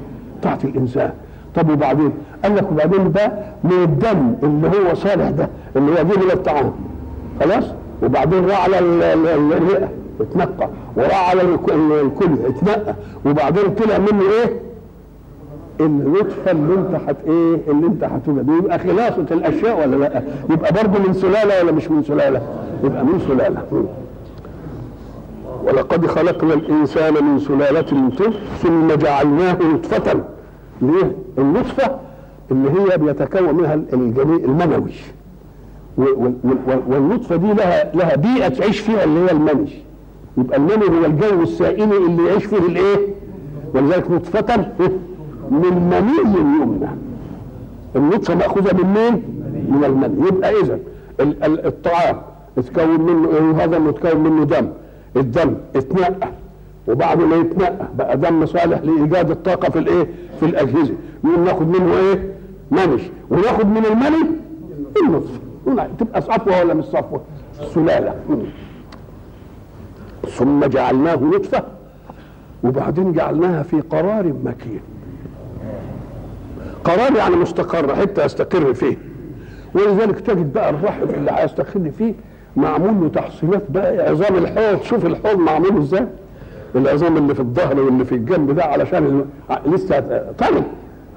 بتاعت 0.41 0.65
الإنسان. 0.65 1.13
طب 1.55 1.71
وبعدين؟ 1.71 2.13
قال 2.45 2.57
لك 2.57 2.73
وبعدين 2.73 3.13
ده 3.13 3.33
من 3.65 3.83
الدم 3.83 4.35
اللي 4.43 4.69
هو 4.69 4.95
صالح 4.95 5.31
ده 5.31 5.49
اللي 5.77 5.91
هو 5.93 5.95
جه 5.97 6.25
من 6.25 6.31
الطعام. 6.33 6.73
خلاص؟ 7.41 7.65
وبعدين 8.03 8.47
راح 8.47 8.65
على 8.65 8.79
ال- 8.79 9.03
ال- 9.03 9.27
ال- 9.27 9.53
الرئة. 9.53 9.89
اتنقى 10.23 10.69
وراح 10.97 11.31
على 11.31 11.43
الك- 11.43 11.73
ال- 11.73 11.93
الكلى 11.93 12.49
اتنقى 12.49 12.95
وبعدين 13.27 13.75
طلع 13.75 13.99
منه 13.99 14.23
إيه؟ 14.23 14.61
النطفه 15.81 16.51
اللي 16.51 16.75
أنت 16.75 16.95
هت 17.09 17.17
إيه 17.27 17.57
اللي 17.69 17.87
أنت 17.87 18.05
هتولد 18.05 18.49
يبقى 18.49 18.79
خلاصة 18.79 19.27
الأشياء 19.31 19.81
ولا 19.81 19.97
لأ؟ 19.97 20.23
يبقى 20.51 20.73
برضه 20.73 21.09
من 21.09 21.13
سلالة 21.15 21.63
ولا 21.63 21.73
مش 21.73 21.91
من 21.91 22.03
سلالة؟ 22.03 22.43
يبقى 22.85 23.05
من 23.05 23.21
سلالة. 23.29 23.63
ولقد 25.65 26.07
خلقنا 26.07 26.55
الإنسان 26.55 27.25
من 27.25 27.39
سلالة 27.39 27.81
طين 27.81 28.33
ثم 28.63 28.89
جعلناه 28.95 29.57
نطفة 29.75 30.21
ليه؟ 30.83 31.13
النطفة 31.39 31.97
اللي 32.51 32.71
هي 32.71 32.99
بيتكون 32.99 33.55
منها 33.55 33.75
الجنين 33.75 34.45
المنوي 34.45 34.93
والنطفة 36.89 37.37
دي 37.37 37.53
لها 37.53 37.97
لها 37.97 38.17
بيئة 38.17 38.49
تعيش 38.49 38.79
فيها 38.81 39.05
اللي 39.05 39.21
هي 39.21 39.31
المني 39.31 39.83
يبقى 40.39 40.57
المني 40.57 40.85
هو 41.01 41.05
الجو 41.05 41.43
السائل 41.43 41.93
اللي 41.93 42.27
يعيش 42.27 42.45
فيه 42.45 42.57
الايه؟ 42.59 42.97
ولذلك 43.75 44.11
نطفة 44.11 44.57
من 45.51 45.91
مني 45.91 46.39
يمنى 46.41 46.89
النطفة 47.97 48.35
مأخوذة 48.35 48.77
من 48.77 48.95
مين؟ 48.95 49.13
من 49.69 49.85
المني 49.85 50.29
يبقى 50.29 50.51
ال- 51.45 51.67
الطعام 51.67 52.17
اتكون 52.59 53.01
منه 53.01 53.29
إيه 53.31 53.65
هذا 53.65 53.77
اللي 53.77 53.91
اتكون 53.91 54.21
منه 54.23 54.45
دم 54.45 54.69
الدم 55.17 55.55
اتنقى 55.77 56.29
وبعد 56.89 57.23
ما 57.23 57.37
يتنقى 57.37 57.75
بقى 57.99 58.17
دم 58.17 58.47
صالح 58.47 58.81
لإيجاد 58.85 59.31
الطاقة 59.31 59.71
في 59.71 59.79
الإيه؟ 59.79 60.07
في 60.41 60.47
الأجهزة 60.47 60.95
يقوم 61.25 61.45
ناخد 61.45 61.69
منه 61.69 61.97
إيه؟ 61.97 62.33
مني 62.71 63.03
وناخد 63.31 63.67
من 63.67 63.85
المني 63.87 64.31
النطفة 65.03 65.41
تبقى 65.99 66.21
صفوة 66.23 66.61
ولا 66.61 66.75
مش 66.75 66.85
صفوة 66.85 67.21
سلالة. 67.75 68.15
ثم 70.29 70.65
جعلناه 70.65 71.15
نطفه 71.17 71.63
وبعدين 72.65 73.13
جعلناها 73.13 73.63
في 73.63 73.81
قرار 73.81 74.33
مكين 74.45 74.81
قرار 76.85 77.17
يعني 77.17 77.37
مستقر 77.37 77.95
حتة 77.97 78.25
يستقر 78.25 78.75
فيه 78.75 78.97
ولذلك 79.75 80.21
تجد 80.21 80.53
بقى 80.53 80.71
الرحم 80.71 81.03
اللي 81.03 81.31
هيستقر 81.35 81.91
فيه 81.99 82.15
معمول 82.57 82.95
له 83.03 83.09
تحصينات 83.09 83.63
بقى 83.71 84.09
عظام 84.09 84.37
الحوض 84.37 84.83
شوف 84.83 85.07
الحوض 85.07 85.39
معمول 85.39 85.79
إزاي 85.79 86.07
العظام 86.77 87.17
اللي 87.17 87.35
في 87.35 87.41
الظهر 87.41 87.81
واللي 87.81 88.05
في 88.05 88.15
الجنب 88.15 88.51
ده 88.55 88.65
علشان 88.65 89.25
لسه 89.67 90.01
طري 90.39 90.63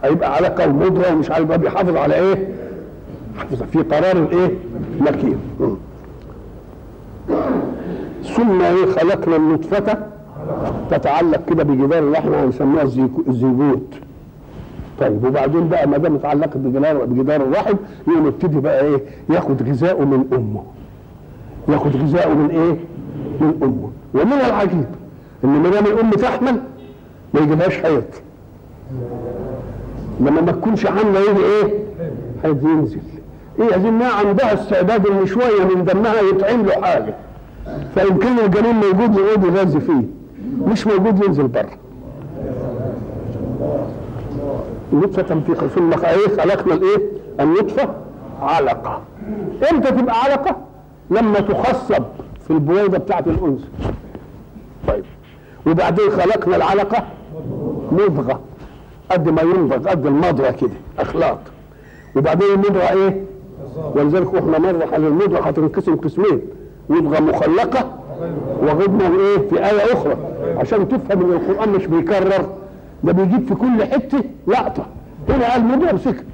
هيبقى 0.03 0.35
علاقه 0.35 0.69
ومضره 0.69 1.13
ومش 1.13 1.31
عارف 1.31 1.51
بيحافظ 1.51 1.95
على 1.95 2.15
إيه؟ 2.15 2.47
حافظ 3.37 3.63
في 3.63 3.79
قرار 3.79 4.17
الإيه؟ 4.17 4.51
مكين. 4.99 5.37
ثم 8.23 8.61
إيه 8.61 8.85
خلقنا 8.85 9.35
النطفة 9.35 9.97
تتعلق 10.91 11.41
كده 11.49 11.63
بجدار 11.63 11.99
اللحم 12.03 12.33
هنسميها 12.33 12.83
الزيجوت 13.27 13.93
طيب 14.99 15.23
وبعدين 15.25 15.69
بقى 15.69 15.87
ما 15.87 15.97
دام 15.97 16.15
اتعلقت 16.15 16.57
بجدار 16.57 17.05
بجدار 17.05 17.41
الرحم 17.41 17.75
يقوم 18.07 18.27
يبتدي 18.27 18.59
بقى 18.59 18.81
إيه؟ 18.85 19.01
ياخد 19.29 19.61
غذاءه 19.69 20.03
من 20.05 20.25
أمه. 20.33 20.63
ياخد 21.69 21.95
غذاءه 21.95 22.33
من 22.33 22.49
إيه؟ 22.49 22.77
من 23.41 23.53
أمه. 23.63 23.89
ومن 24.13 24.33
العجيب 24.33 24.85
إن 25.43 25.49
ما 25.49 25.69
دام 25.69 25.85
الأم 25.85 26.09
تحمل 26.09 26.55
ما 27.33 27.39
يجيلهاش 27.41 27.77
حيض 27.77 28.03
لما 30.19 30.41
ما 30.41 30.51
تكونش 30.51 30.85
حامله 30.85 31.19
يجي 31.19 31.39
إيه؟ 31.45 31.73
حيض 32.43 32.63
ينزل. 32.63 32.99
إيه 33.59 33.75
انها 33.75 34.11
عندها 34.13 34.53
استعداد 34.53 35.07
إن 35.07 35.25
شوية 35.25 35.65
من 35.75 35.85
دمها 35.85 36.21
يطعم 36.21 36.61
له 36.65 36.71
حاجة. 36.81 37.13
فإن 37.95 38.17
كان 38.17 38.39
الجنين 38.39 38.75
موجود 38.75 39.17
يقعد 39.17 39.43
يغذي 39.43 39.79
فيه 39.79 40.03
مش 40.67 40.87
موجود 40.87 41.23
ينزل 41.23 41.47
بره 41.47 41.71
نطفة 44.93 45.39
في 45.39 45.69
ثم 45.75 45.93
إيه 45.93 46.27
خلقنا 46.41 46.73
الإيه؟ 46.73 46.97
النطفة 47.39 47.89
علقة. 48.41 49.01
إمتى 49.71 49.91
تبقى 49.91 50.23
علقة؟ 50.23 50.55
لما 51.09 51.39
تخصب 51.39 52.03
في 52.47 52.51
البويضة 52.53 52.97
بتاعت 52.97 53.27
الأنثى. 53.27 53.65
طيب 54.87 55.03
وبعدين 55.67 56.09
خلقنا 56.09 56.55
العلقة 56.55 57.03
مضغة 57.91 58.39
قد 59.11 59.29
ما 59.29 59.41
ينضغ 59.41 59.89
قد 59.89 60.05
المضغة 60.05 60.51
كده 60.51 60.69
أخلاط. 60.99 61.37
وبعدين 62.15 62.47
المضغة 62.53 62.91
إيه؟ 62.91 63.23
ولذلك 63.95 64.33
وإحنا 64.33 64.59
مرة 64.59 64.87
على 64.93 65.07
المضغة 65.07 65.39
هتنقسم 65.39 65.95
قسمين 65.95 66.41
مضغة 66.89 67.19
مخلقة 67.19 67.91
وغضنا 68.61 69.07
إيه؟ 69.07 69.37
في 69.49 69.55
آية 69.65 69.93
أخرى. 69.93 70.17
عشان 70.57 70.87
تفهم 70.87 71.21
إن 71.25 71.31
القرآن 71.33 71.69
مش 71.69 71.85
بيكرر 71.85 72.45
ده 73.03 73.11
بيجيب 73.11 73.47
في 73.47 73.55
كل 73.55 73.83
حتة 73.91 74.23
لقطة. 74.47 74.85
هنا 75.29 75.51
قال 75.51 75.63
مضغة 75.65 75.93
وسكت 75.95 76.25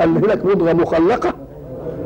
قال 0.00 0.14
لك 0.22 0.46
مضغة 0.46 0.72
مخلقة 0.72 1.34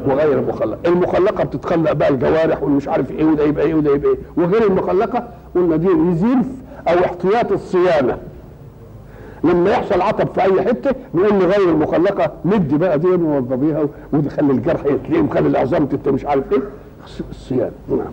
وغير 0.09 0.41
مخلقة. 0.49 0.79
المخلقة 0.87 1.45
بتتخلق 1.45 1.93
بقى 1.93 2.09
الجوارح 2.09 2.63
والمش 2.63 2.89
عارف 2.89 3.11
إيه 3.11 3.25
وده 3.25 3.45
يبقى 3.45 3.65
إيه 3.65 3.75
وده 3.75 3.95
يبقى 3.95 4.11
إيه. 4.11 4.19
وغير 4.37 4.67
المخلقة 4.67 5.29
قلنا 5.55 5.77
دي 5.77 5.89
ريزيرف 5.89 6.47
أو 6.89 7.05
احتياط 7.05 7.53
الصيانة. 7.53 8.19
لما 9.45 9.71
يحصل 9.71 10.01
عطب 10.01 10.29
في 10.35 10.43
أي 10.43 10.63
حتة 10.63 10.91
نقول 11.15 11.35
لغير 11.39 11.69
المخلقة 11.71 12.33
مدي 12.45 12.77
بقى 12.79 12.99
دي 12.99 13.09
ووضبيها 13.09 13.87
ودخلي 14.13 14.53
الجرح 14.53 14.85
يتلئم 14.87 15.29
خلي 15.29 15.49
العظام 15.49 15.89
مش 16.07 16.25
عارف 16.25 16.53
إيه. 16.53 16.59
الصيانه 17.31 17.71
نعم. 17.89 18.13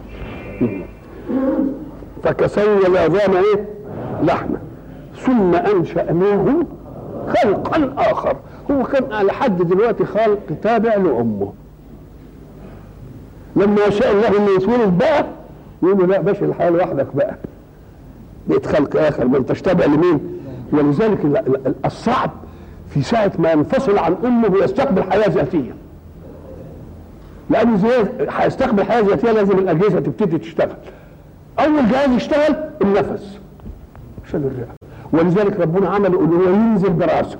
فكسونا 2.24 2.88
العظام 2.88 3.32
إيه؟ 3.36 3.66
لحمه 4.24 4.58
ثم 5.18 5.56
أنشأناه 5.56 6.46
خلقا 7.28 7.94
آخر. 7.98 8.36
هو 8.72 8.84
كان 8.84 9.26
لحد 9.26 9.58
دلوقتي 9.62 10.06
خلق 10.06 10.40
تابع 10.64 10.96
لأمه. 10.96 11.54
لما 13.56 13.86
يشاء 13.88 14.12
الله 14.12 14.28
إنه 14.28 14.50
يتولد 14.58 14.98
بقى 14.98 15.26
يقول 15.84 15.98
له 16.00 16.06
لا 16.08 16.22
باشا 16.22 16.46
الحال 16.46 16.74
لوحدك 16.74 17.08
بقى. 17.16 17.36
بقيت 18.48 18.66
خلق 18.66 18.96
آخر. 19.02 19.28
ما 19.28 19.38
أنتش 19.38 19.62
تابع 19.62 19.86
لمين؟ 19.86 20.40
ولذلك 20.74 21.26
ال- 21.26 21.38
ال- 21.38 21.76
الصعب 21.86 22.32
في 22.90 23.02
ساعة 23.02 23.32
ما 23.40 23.52
ينفصل 23.52 23.98
عن 23.98 24.16
أمه 24.26 24.50
ويستقبل 24.52 25.04
حياة 25.12 25.30
ذاتية. 25.30 25.76
زي 27.52 28.06
هيستقبل 28.30 28.84
حياة 28.84 29.02
ذاتية 29.02 29.32
لازم 29.32 29.58
الأجهزة 29.58 30.00
تبتدي 30.00 30.38
تشتغل. 30.38 30.76
أول 31.60 31.90
جهاز 31.92 32.10
يشتغل 32.10 32.56
النفس. 32.82 33.40
عشان 34.28 34.40
الرئة 34.44 34.74
ولذلك 35.14 35.60
ربنا 35.60 35.90
عمل 35.90 36.16
هو 36.16 36.54
ينزل 36.54 36.90
برأسه. 36.90 37.38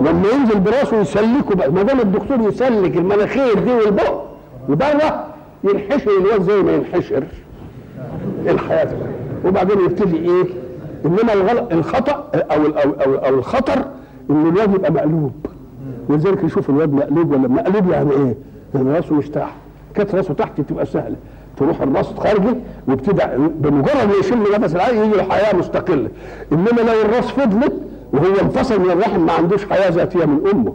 لما 0.00 0.28
ينزل 0.34 0.60
برأسه 0.60 1.00
يسلكه 1.00 1.54
بقى. 1.54 1.72
ما 1.72 1.82
دام 1.82 2.00
الدكتور 2.00 2.40
يسلك 2.48 2.96
المناخير 2.96 3.58
دي 3.58 3.72
والبق 3.72 4.22
وبره 4.68 5.26
ينحشر 5.64 6.10
الواد 6.20 6.42
زي 6.42 6.62
ما 6.62 6.72
ينحشر 6.72 7.24
الحياة. 8.46 8.88
وبعدين 9.44 9.80
يبتدي 9.84 10.16
إيه؟ 10.16 10.44
إنما 11.06 11.32
الغلط 11.32 11.72
الخطأ 11.72 12.30
أو 12.34 12.66
أو 12.66 12.90
أو, 12.90 13.14
أو 13.14 13.34
الخطر 13.34 13.84
إن 14.30 14.46
الواد 14.48 14.74
يبقى 14.74 14.92
مقلوب. 14.92 15.46
ولذلك 16.08 16.44
يشوف 16.44 16.70
الواد 16.70 16.92
مقلوب 16.92 17.30
ولا 17.30 17.48
مقلوب 17.48 17.90
يعني 17.90 18.10
إيه؟ 18.10 18.34
يعني 18.74 18.92
راسه 18.92 19.14
مش 19.14 19.28
تحت. 19.28 19.54
كانت 19.94 20.14
راسه 20.14 20.34
تحت 20.34 20.60
تبقى 20.60 20.86
سهلة. 20.86 21.16
تروح 21.56 21.82
الراس 21.82 22.06
خارجه 22.06 22.56
وابتدى 22.88 23.22
بمجرد 23.36 24.06
ما 24.08 24.14
يشم 24.20 24.42
نفس 24.60 24.74
العين 24.76 25.04
يجي 25.04 25.16
له 25.16 25.22
حياه 25.22 25.56
مستقلة. 25.56 26.08
إنما 26.52 26.80
لو 26.80 27.00
الراس 27.04 27.24
فضلت 27.30 27.72
وهو 28.12 28.34
انفصل 28.42 28.80
من 28.80 28.90
الرحم 28.90 29.20
ما 29.26 29.32
عندوش 29.32 29.64
حياة 29.66 29.90
ذاتية 29.90 30.24
من 30.24 30.46
أمه. 30.52 30.74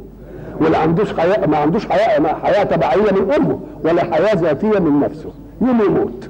ولا 0.61 0.77
عندوش 0.77 1.13
حياه 1.13 1.45
ما 1.47 1.57
عندوش 1.57 1.87
حياه 1.87 2.19
ما 2.19 2.33
حياة 2.33 2.63
تبعية 2.63 3.11
من 3.11 3.31
أمه. 3.31 3.59
ولا 3.83 4.03
حياة 4.03 4.35
ذاتية 4.35 4.79
من 4.79 4.99
نفسه. 4.99 5.29
يوم 5.61 5.81
يموت. 5.81 6.29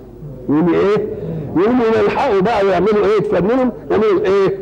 يوم 0.49 0.69
إيه؟ 0.73 1.07
يوم 1.55 1.81
يلحقوا 2.03 2.41
بقى 2.41 2.65
ويعملوا 2.65 3.05
إيه؟ 3.05 3.19
تفننهم 3.19 3.71
يعملوا 3.91 4.21
إيه؟ 4.25 4.57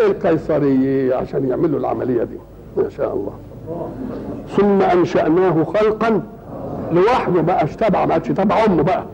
القيصرية 0.00 1.14
عشان 1.14 1.48
يعملوا 1.48 1.78
العملية 1.80 2.24
دي. 2.24 2.36
ما 2.76 2.88
شاء 2.88 3.14
الله. 3.14 3.32
ثم 4.56 4.82
أنشأناه 4.82 5.64
خلقا 5.64 6.22
لوحده 6.92 7.40
بقى 7.40 7.66
تبع 7.66 8.04
ما 8.06 8.18
تبع 8.18 8.64
أمه 8.64 8.82
بقى. 8.82 9.04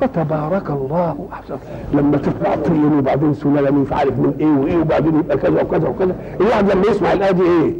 فتبارك 0.00 0.70
الله 0.70 1.28
أحسن. 1.32 1.56
لما 1.92 2.16
تطلع 2.16 2.56
طين 2.56 2.98
وبعدين 2.98 3.34
سلاله 3.34 3.70
مش 3.70 3.92
عارف 3.92 4.18
من 4.18 4.34
إيه 4.40 4.46
وإيه 4.46 4.76
وبعدين 4.82 5.18
يبقى 5.18 5.36
كذا 5.36 5.62
وكذا 5.62 5.88
وكذا. 5.88 6.14
الواحد 6.40 6.70
لما 6.70 6.82
يسمع 6.90 7.12
الآية 7.12 7.30
دي 7.30 7.42
إيه؟ 7.42 7.72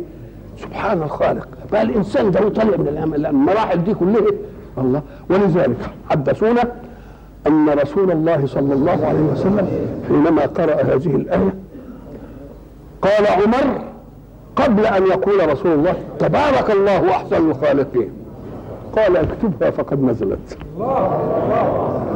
سبحان 0.58 1.02
الخالق. 1.02 1.48
بقى 1.72 1.82
الإنسان 1.82 2.30
ده 2.30 2.48
طالع 2.48 2.76
من 2.76 3.26
المراحل 3.26 3.84
دي 3.84 3.94
كلها. 3.94 4.26
الله. 4.78 5.02
ولذلك 5.30 5.90
حدثونا 6.10 6.62
أن 7.46 7.68
رسول 7.68 8.10
الله 8.10 8.46
صلى 8.46 8.74
الله 8.74 9.06
عليه 9.06 9.20
وسلم 9.32 9.68
حينما 10.08 10.42
قرأ 10.46 10.82
هذه 10.82 11.16
الآية 11.16 11.54
قال 13.02 13.26
عمر 13.26 13.80
قبل 14.62 14.86
أن 14.86 15.06
يقول 15.06 15.52
رسول 15.52 15.72
الله 15.72 15.94
تبارك 16.18 16.70
الله 16.70 17.10
أحسن 17.10 17.50
الخالقين 17.50 18.10
قال 18.96 19.16
اكتبها 19.16 19.70
فقد 19.70 20.02
نزلت. 20.02 20.58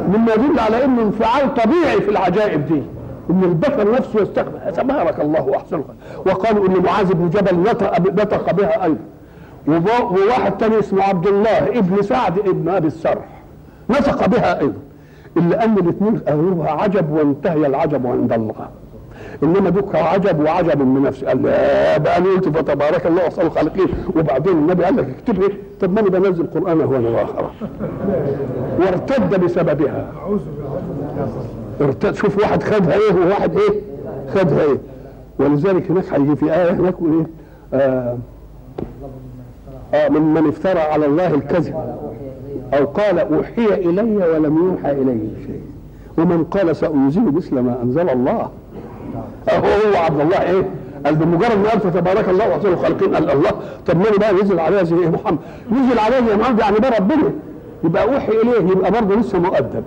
مما 0.09 0.33
يدل 0.33 0.59
على 0.59 0.85
إنه 0.85 1.01
انفعال 1.01 1.53
طبيعي 1.53 2.01
في 2.01 2.11
العجائب 2.11 2.65
دي. 2.65 2.83
إن 3.29 3.43
البشر 3.43 3.91
نفسه 3.91 4.21
يستقبل 4.21 4.71
تبارك 4.73 5.19
الله 5.19 5.55
أحسن. 5.55 5.83
وقالوا 6.25 6.67
إن 6.67 6.83
معاذ 6.83 7.13
بن 7.13 7.29
جبل 7.29 7.59
نطق 8.13 8.51
بها 8.51 8.83
أيضا. 8.83 8.99
وواحد 9.67 10.57
تاني 10.57 10.79
اسمه 10.79 11.03
عبد 11.03 11.27
الله 11.27 11.57
ابن 11.57 12.01
سعد 12.01 12.39
ابن 12.39 12.69
أبي 12.69 12.87
السرح 12.87 13.25
نطق 13.89 14.25
بها 14.25 14.59
أيضا. 14.59 14.79
إلا 15.37 15.63
أن 15.63 15.77
الاثنين 15.77 16.17
قالوها 16.17 16.71
عجب 16.71 17.11
وانتهي 17.11 17.65
العجب 17.65 18.07
عند 18.07 18.33
الله. 18.33 18.67
إنما 19.43 19.69
دوك 19.69 19.95
عجب 19.95 20.39
وعجب 20.39 20.81
من 20.81 21.01
نفسه 21.01 21.27
قال 21.27 21.43
لا 21.43 21.97
بقى 21.97 22.17
أنا 22.17 22.25
قلت 22.29 22.49
فتبارك 22.49 23.05
الله 23.05 23.27
احسن 23.27 23.41
الخالقين. 23.41 23.87
وبعدين 24.15 24.53
النبي 24.53 24.83
قال 24.83 24.97
لك 24.97 25.07
اكتب 25.09 25.41
إيه 25.43 25.57
طب 25.81 25.93
ما 25.93 25.99
أنا 25.99 26.09
بنزل 26.09 26.47
قرآن 26.47 26.81
هو 26.81 26.95
أنا 26.95 27.09
وآخره. 27.09 27.51
وارتد 28.79 29.43
بسببها. 29.45 30.11
ارتد 31.81 32.15
شوف 32.15 32.37
واحد 32.37 32.63
خدها 32.63 32.93
إيه 32.93 33.15
وواحد 33.25 33.57
إيه 33.57 33.79
خدها 34.33 34.61
إيه. 34.61 34.77
ولذلك 35.39 35.91
هناك 35.91 36.13
هيجي 36.13 36.35
في 36.35 36.45
آية 36.53 36.71
هناك 36.71 36.95
إيه؟ 37.01 37.27
آه 37.73 38.17
آه 39.93 40.09
من 40.09 40.33
من 40.33 40.47
افترى 40.47 40.79
على 40.79 41.05
الله 41.05 41.33
الكذب. 41.33 41.75
أو 42.73 42.85
قال 42.85 43.19
أوحي 43.19 43.65
إلي 43.73 44.01
ولم 44.01 44.57
يوحى 44.65 44.91
إلي 44.91 45.19
شيء. 45.45 45.61
ومن 46.17 46.43
قال 46.43 46.75
سأنزل 46.75 47.31
مثل 47.31 47.59
ما 47.59 47.81
أنزل 47.83 48.09
الله. 48.09 48.49
هو 49.49 49.65
هو 49.91 49.97
عبد 50.03 50.19
الله 50.19 50.41
إيه؟ 50.41 50.63
قال 51.05 51.15
بمجرد 51.15 51.57
ما 51.57 51.69
قال 51.69 51.79
فتبارك 51.79 52.29
الله 52.29 52.55
احسن 52.55 52.67
الخالقين 52.67 53.15
قال 53.15 53.31
الله 53.31 53.51
طب 53.87 53.97
ما 53.97 54.09
أنا 54.09 54.17
بقى 54.17 54.33
نزل 54.33 54.59
عليها 54.59 54.83
زي 54.83 54.95
إيه 54.95 55.09
محمد؟ 55.09 55.37
نزل 55.71 55.99
عليها 55.99 56.21
زي 56.29 56.35
محمد 56.35 56.59
يعني 56.59 56.77
ده 56.79 56.89
ربنا 56.89 57.31
يبقى 57.83 58.03
أوحي 58.03 58.31
إليه 58.31 58.71
يبقى 58.71 58.91
برضه 58.91 59.15
لسه 59.15 59.39
مؤدب. 59.39 59.83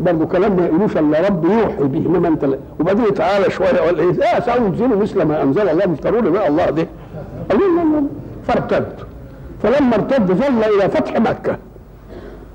برضه 0.00 0.26
كلام 0.26 0.56
ما 0.56 0.66
يقولوش 0.66 0.96
إلا 0.96 1.20
رب 1.28 1.44
يوحي 1.44 1.82
به 1.84 1.98
إنما 1.98 2.28
أنت 2.28 2.48
وبعدين 2.80 3.14
تعالى 3.14 3.50
شوية 3.50 3.82
ولا 3.86 4.02
إيه؟ 4.02 4.10
لا 4.12 4.40
سانزل 4.40 4.88
مثل 4.98 5.22
ما 5.22 5.42
أنزل 5.42 5.68
الله 5.68 5.86
مفتروا 5.86 6.20
لي 6.20 6.30
بقى 6.30 6.48
الله 6.48 6.70
ده. 6.70 6.86
قال 7.50 7.58
لا 7.60 7.64
لا 7.64 7.94
لا. 8.00 8.02
فارتد. 8.48 8.86
فلما 9.62 9.94
ارتد 9.94 10.32
ظل 10.32 10.64
إلى 10.76 10.88
فتح 10.90 11.16
مكة. 11.20 11.56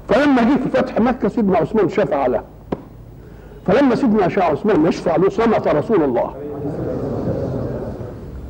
فلما 0.09 0.41
جه 0.41 0.57
في 0.63 0.69
فتح 0.73 0.99
مكة 0.99 1.27
سيدنا 1.27 1.57
عثمان 1.57 1.89
شفع 1.89 2.27
له. 2.27 2.41
فلما 3.67 3.95
سيدنا 3.95 4.27
شاء 4.27 4.51
عثمان 4.51 4.85
يشفع 4.85 5.15
له 5.15 5.29
صمت 5.29 5.67
رسول 5.67 6.03
الله. 6.03 6.33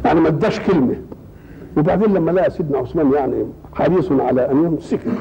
يعني 0.05 0.19
ما 0.19 0.27
اداش 0.27 0.59
كلمة. 0.59 0.95
وبعدين 1.77 2.13
لما 2.13 2.31
لقى 2.31 2.49
سيدنا 2.51 2.77
عثمان 2.77 3.11
يعني 3.13 3.45
حريص 3.73 4.11
على 4.11 4.51
أن 4.51 4.63
يمسكت 4.63 5.17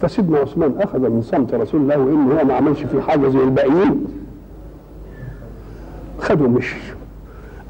فسيدنا 0.00 0.38
عثمان 0.38 0.74
أخذ 0.80 0.98
من 0.98 1.22
صمت 1.22 1.54
رسول 1.54 1.80
الله 1.80 1.98
وإنه 1.98 2.40
هو 2.40 2.44
ما 2.44 2.54
عملش 2.54 2.82
فيه 2.82 3.00
حاجة 3.00 3.28
زي 3.28 3.38
الباقيين. 3.38 4.04
خدوا 6.18 6.48
مشي 6.48 6.76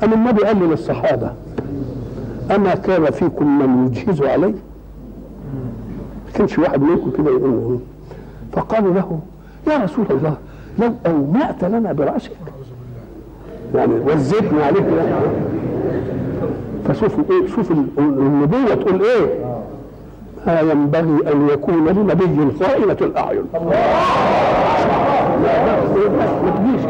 اما 0.03 0.15
النبي 0.15 0.43
قال 0.45 0.69
للصحابة. 0.69 1.33
أما 2.55 2.75
كان 2.75 3.11
فيكم 3.11 3.59
من 3.59 3.87
يجهز 3.87 4.23
علي 4.23 4.55
ما 6.27 6.33
كانش 6.35 6.59
واحد 6.59 6.83
منكم 6.83 7.11
كده 7.11 7.31
يقول 7.31 7.79
فقالوا 8.53 8.95
له 8.95 9.21
يا 9.69 9.77
رسول 9.77 10.05
الله 10.11 10.37
لو 10.79 10.93
أومأت 11.07 11.65
لنا 11.65 11.93
برأسك. 11.93 12.31
يعني 13.75 13.93
وزيتنا 14.07 14.65
عليك. 14.65 14.85
يعني 14.97 15.15
فشوفوا 16.89 17.25
إيه 17.31 17.47
شوف 17.47 17.71
ال- 17.71 17.87
النبوة 17.99 18.75
تقول 18.75 19.03
إيه؟ 19.03 19.45
ما 20.47 20.61
ينبغي 20.61 21.33
أن 21.33 21.49
يكون 21.53 21.85
لنبي 21.89 22.65
خائنة 22.65 22.97
الأعين. 23.01 23.43
ما 26.13 26.51
تجيش. 26.57 26.83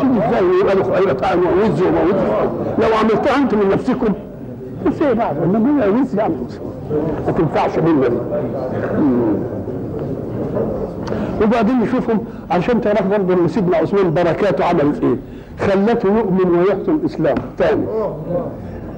تيجي 0.00 0.26
إزاي 0.28 0.44
يبقى 0.60 0.74
له 0.74 0.82
خائنة 0.82 1.16
اعين 1.24 1.38
ووز 1.40 1.82
وموز 1.82 2.14
لو 2.78 2.96
عملتها 3.00 3.36
أنت 3.36 3.54
من 3.54 3.68
نفسكم 3.72 4.12
إيه 5.02 5.12
بعد 5.12 5.36
هي 5.82 5.88
وز 5.88 6.14
يعني 6.14 6.34
ما 7.26 7.32
تنفعش 7.32 7.78
منا 7.78 8.08
دي. 8.08 8.16
وبعدين 11.42 11.80
نشوفهم 11.80 12.24
عشان 12.50 12.80
تعرف 12.80 13.06
برضه 13.06 13.34
إن 13.34 13.48
سيدنا 13.48 13.76
عثمان 13.76 14.14
بركاته 14.14 14.64
عملت 14.64 15.02
إيه؟ 15.02 15.16
خلته 15.66 16.08
يؤمن 16.18 16.58
ويحسن 16.58 16.94
الإسلام 16.94 17.34
ثاني 17.58 17.86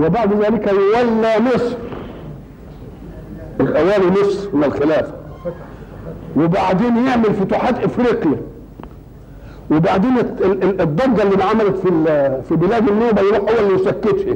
وبعد 0.01 0.33
ذلك 0.35 0.67
يولى 0.73 1.35
مصر 1.55 1.77
الاوالي 3.61 4.11
مصر 4.21 4.49
من 4.57 4.65
الخلافه 4.65 5.13
وبعدين 6.37 6.97
يعمل 7.07 7.35
فتوحات 7.35 7.85
إفريقيا. 7.85 8.37
وبعدين 9.71 10.19
ال- 10.19 10.63
ال- 10.63 10.81
الضجة 10.81 11.23
اللي 11.23 11.45
عملت 11.45 11.77
في 11.77 11.89
في 12.49 12.57
بلاد 12.57 12.89
النوبة 12.89 13.21
يروح 13.23 13.39
هو 13.41 13.59
اللي 13.61 13.75
يسكتها 13.75 14.35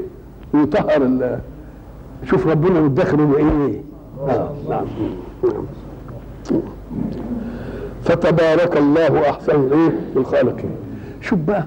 ويطهر 0.54 1.38
شوف 2.24 2.46
ربنا 2.46 2.78
يدخله 2.80 3.24
بايه؟ 3.26 3.82
آه، 4.28 4.50
نعم 4.68 4.84
نعم. 5.44 6.62
فتبارك 8.04 8.76
الله 8.76 9.30
أحسن 9.30 9.72
إيه 9.72 9.92
الخالقين. 10.16 10.70
شوف 11.20 11.38
بقى. 11.38 11.64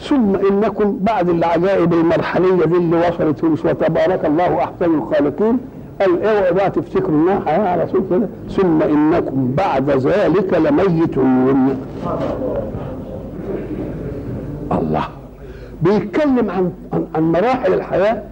ثم 0.00 0.36
إنكم 0.36 0.98
بعد 1.00 1.28
العجائب 1.28 1.92
المرحلية 1.92 2.64
دي 2.64 2.76
اللي 2.76 2.96
وصلت 3.08 3.44
وتبارك 3.44 4.24
الله 4.24 4.58
أحسن 4.64 4.94
الخالقين. 4.94 5.58
قال 6.00 6.22
اوعوا 6.26 6.50
بقى 6.50 6.70
تفتكروا 6.70 7.18
إنها 7.22 7.40
حياة 7.46 7.68
على 7.68 7.86
طول 7.86 8.02
كده 8.10 8.28
ثم 8.50 8.82
إنكم 8.82 9.54
بعد 9.56 9.90
ذلك 9.90 10.54
لميتون. 10.54 11.78
الله. 14.72 15.04
بيتكلم 15.82 16.50
عن, 16.50 16.72
عن 17.14 17.32
مراحل 17.32 17.74
الحياة 17.74 18.22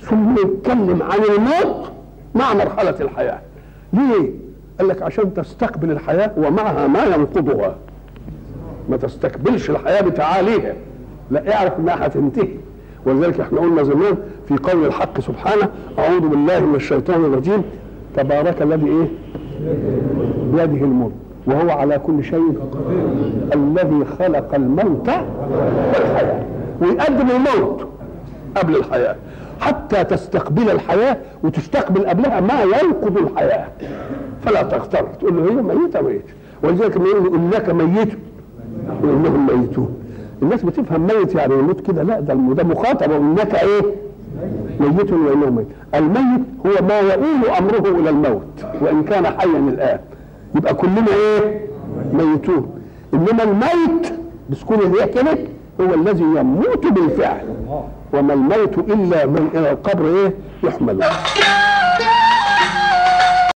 ثم 0.00 0.34
يتكلم 0.34 1.02
عن 1.02 1.18
الموت 1.36 1.90
مع 2.34 2.54
مرحلة 2.54 2.94
الحياة. 3.00 3.38
ليه؟ 3.92 4.30
قال 4.78 4.88
لك 4.88 5.02
عشان 5.02 5.34
تستقبل 5.34 5.90
الحياة 5.90 6.30
ومعها 6.36 6.86
ما 6.86 7.04
ينقضها. 7.04 7.74
ما 8.88 8.96
تستقبلش 8.96 9.70
الحياة 9.70 10.00
بتعاليها. 10.00 10.74
لا 11.30 11.56
اعرف 11.56 11.78
إنها 11.78 12.06
هتنتهي 12.06 12.48
ولذلك 13.06 13.40
إحنا 13.40 13.60
قلنا 13.60 13.82
زمان 13.82 14.16
في 14.48 14.56
قول 14.56 14.86
الحق 14.86 15.20
سبحانه 15.20 15.68
أعوذ 15.98 16.20
بالله 16.28 16.60
من 16.60 16.74
الشيطان 16.74 17.24
الرجيم 17.24 17.62
تبارك 18.16 18.62
الذي 18.62 18.86
إيه؟ 18.86 19.08
بيده 20.52 20.84
الملك. 20.84 21.12
وهو 21.46 21.70
على 21.70 21.98
كل 21.98 22.24
شيء 22.24 22.58
الذي 23.54 24.04
خلق 24.18 24.54
الموت 24.54 25.08
والحياة. 25.08 26.44
ويقدم 26.80 27.26
الموت 27.30 27.86
قبل 28.56 28.76
الحياة. 28.76 29.16
حتى 29.60 30.04
تستقبل 30.04 30.70
الحياة 30.70 31.16
وتستقبل 31.42 32.06
قبلها 32.06 32.40
ما 32.40 32.62
ينقض 32.62 33.16
الحياة. 33.18 33.66
فلا 34.46 34.62
تغتر 34.62 35.02
تقول 35.20 35.36
له 35.36 35.50
هي 35.50 35.62
ميتة 35.62 36.00
ميت. 36.00 36.24
ولذلك 36.62 36.96
لما 36.96 37.08
يقول 37.08 37.34
انك 37.34 37.70
ميت. 37.70 38.08
وانهم 39.02 39.46
ميتون. 39.46 39.88
الناس 40.42 40.62
بتفهم 40.62 41.06
ميت 41.06 41.34
يعني 41.34 41.54
يموت 41.54 41.86
كده. 41.86 42.02
لا 42.02 42.20
ده 42.20 42.34
ده 42.34 42.64
مخاطب 42.64 43.12
انك 43.12 43.54
إيه؟ 43.54 43.82
ميت 44.80 45.12
وانهم 45.12 45.56
ميت. 45.56 45.66
الميت 45.94 46.42
هو 46.66 46.86
ما 46.88 46.98
يؤول 47.00 47.50
أمره 47.58 48.00
إلى 48.00 48.10
الموت 48.10 48.64
وإن 48.80 49.02
كان 49.04 49.26
حيا 49.26 49.58
الآن. 49.68 49.98
يبقى 50.54 50.74
كلنا 50.74 51.06
إيه؟ 51.14 51.66
ميتون. 52.12 52.70
إنما 53.14 53.42
الميت 53.42 54.12
بسكون 54.50 54.78
الياء 54.78 55.10
كده 55.10 55.38
هو 55.80 55.94
الذي 55.94 56.24
يموت 56.24 56.86
بالفعل. 56.86 57.44
وما 58.14 58.34
الميت 58.34 58.78
إلا 58.78 59.26
من 59.26 59.48
إلى 59.54 59.70
القبر 59.70 60.06
إيه؟ 60.06 60.32
يحمل. 60.62 61.04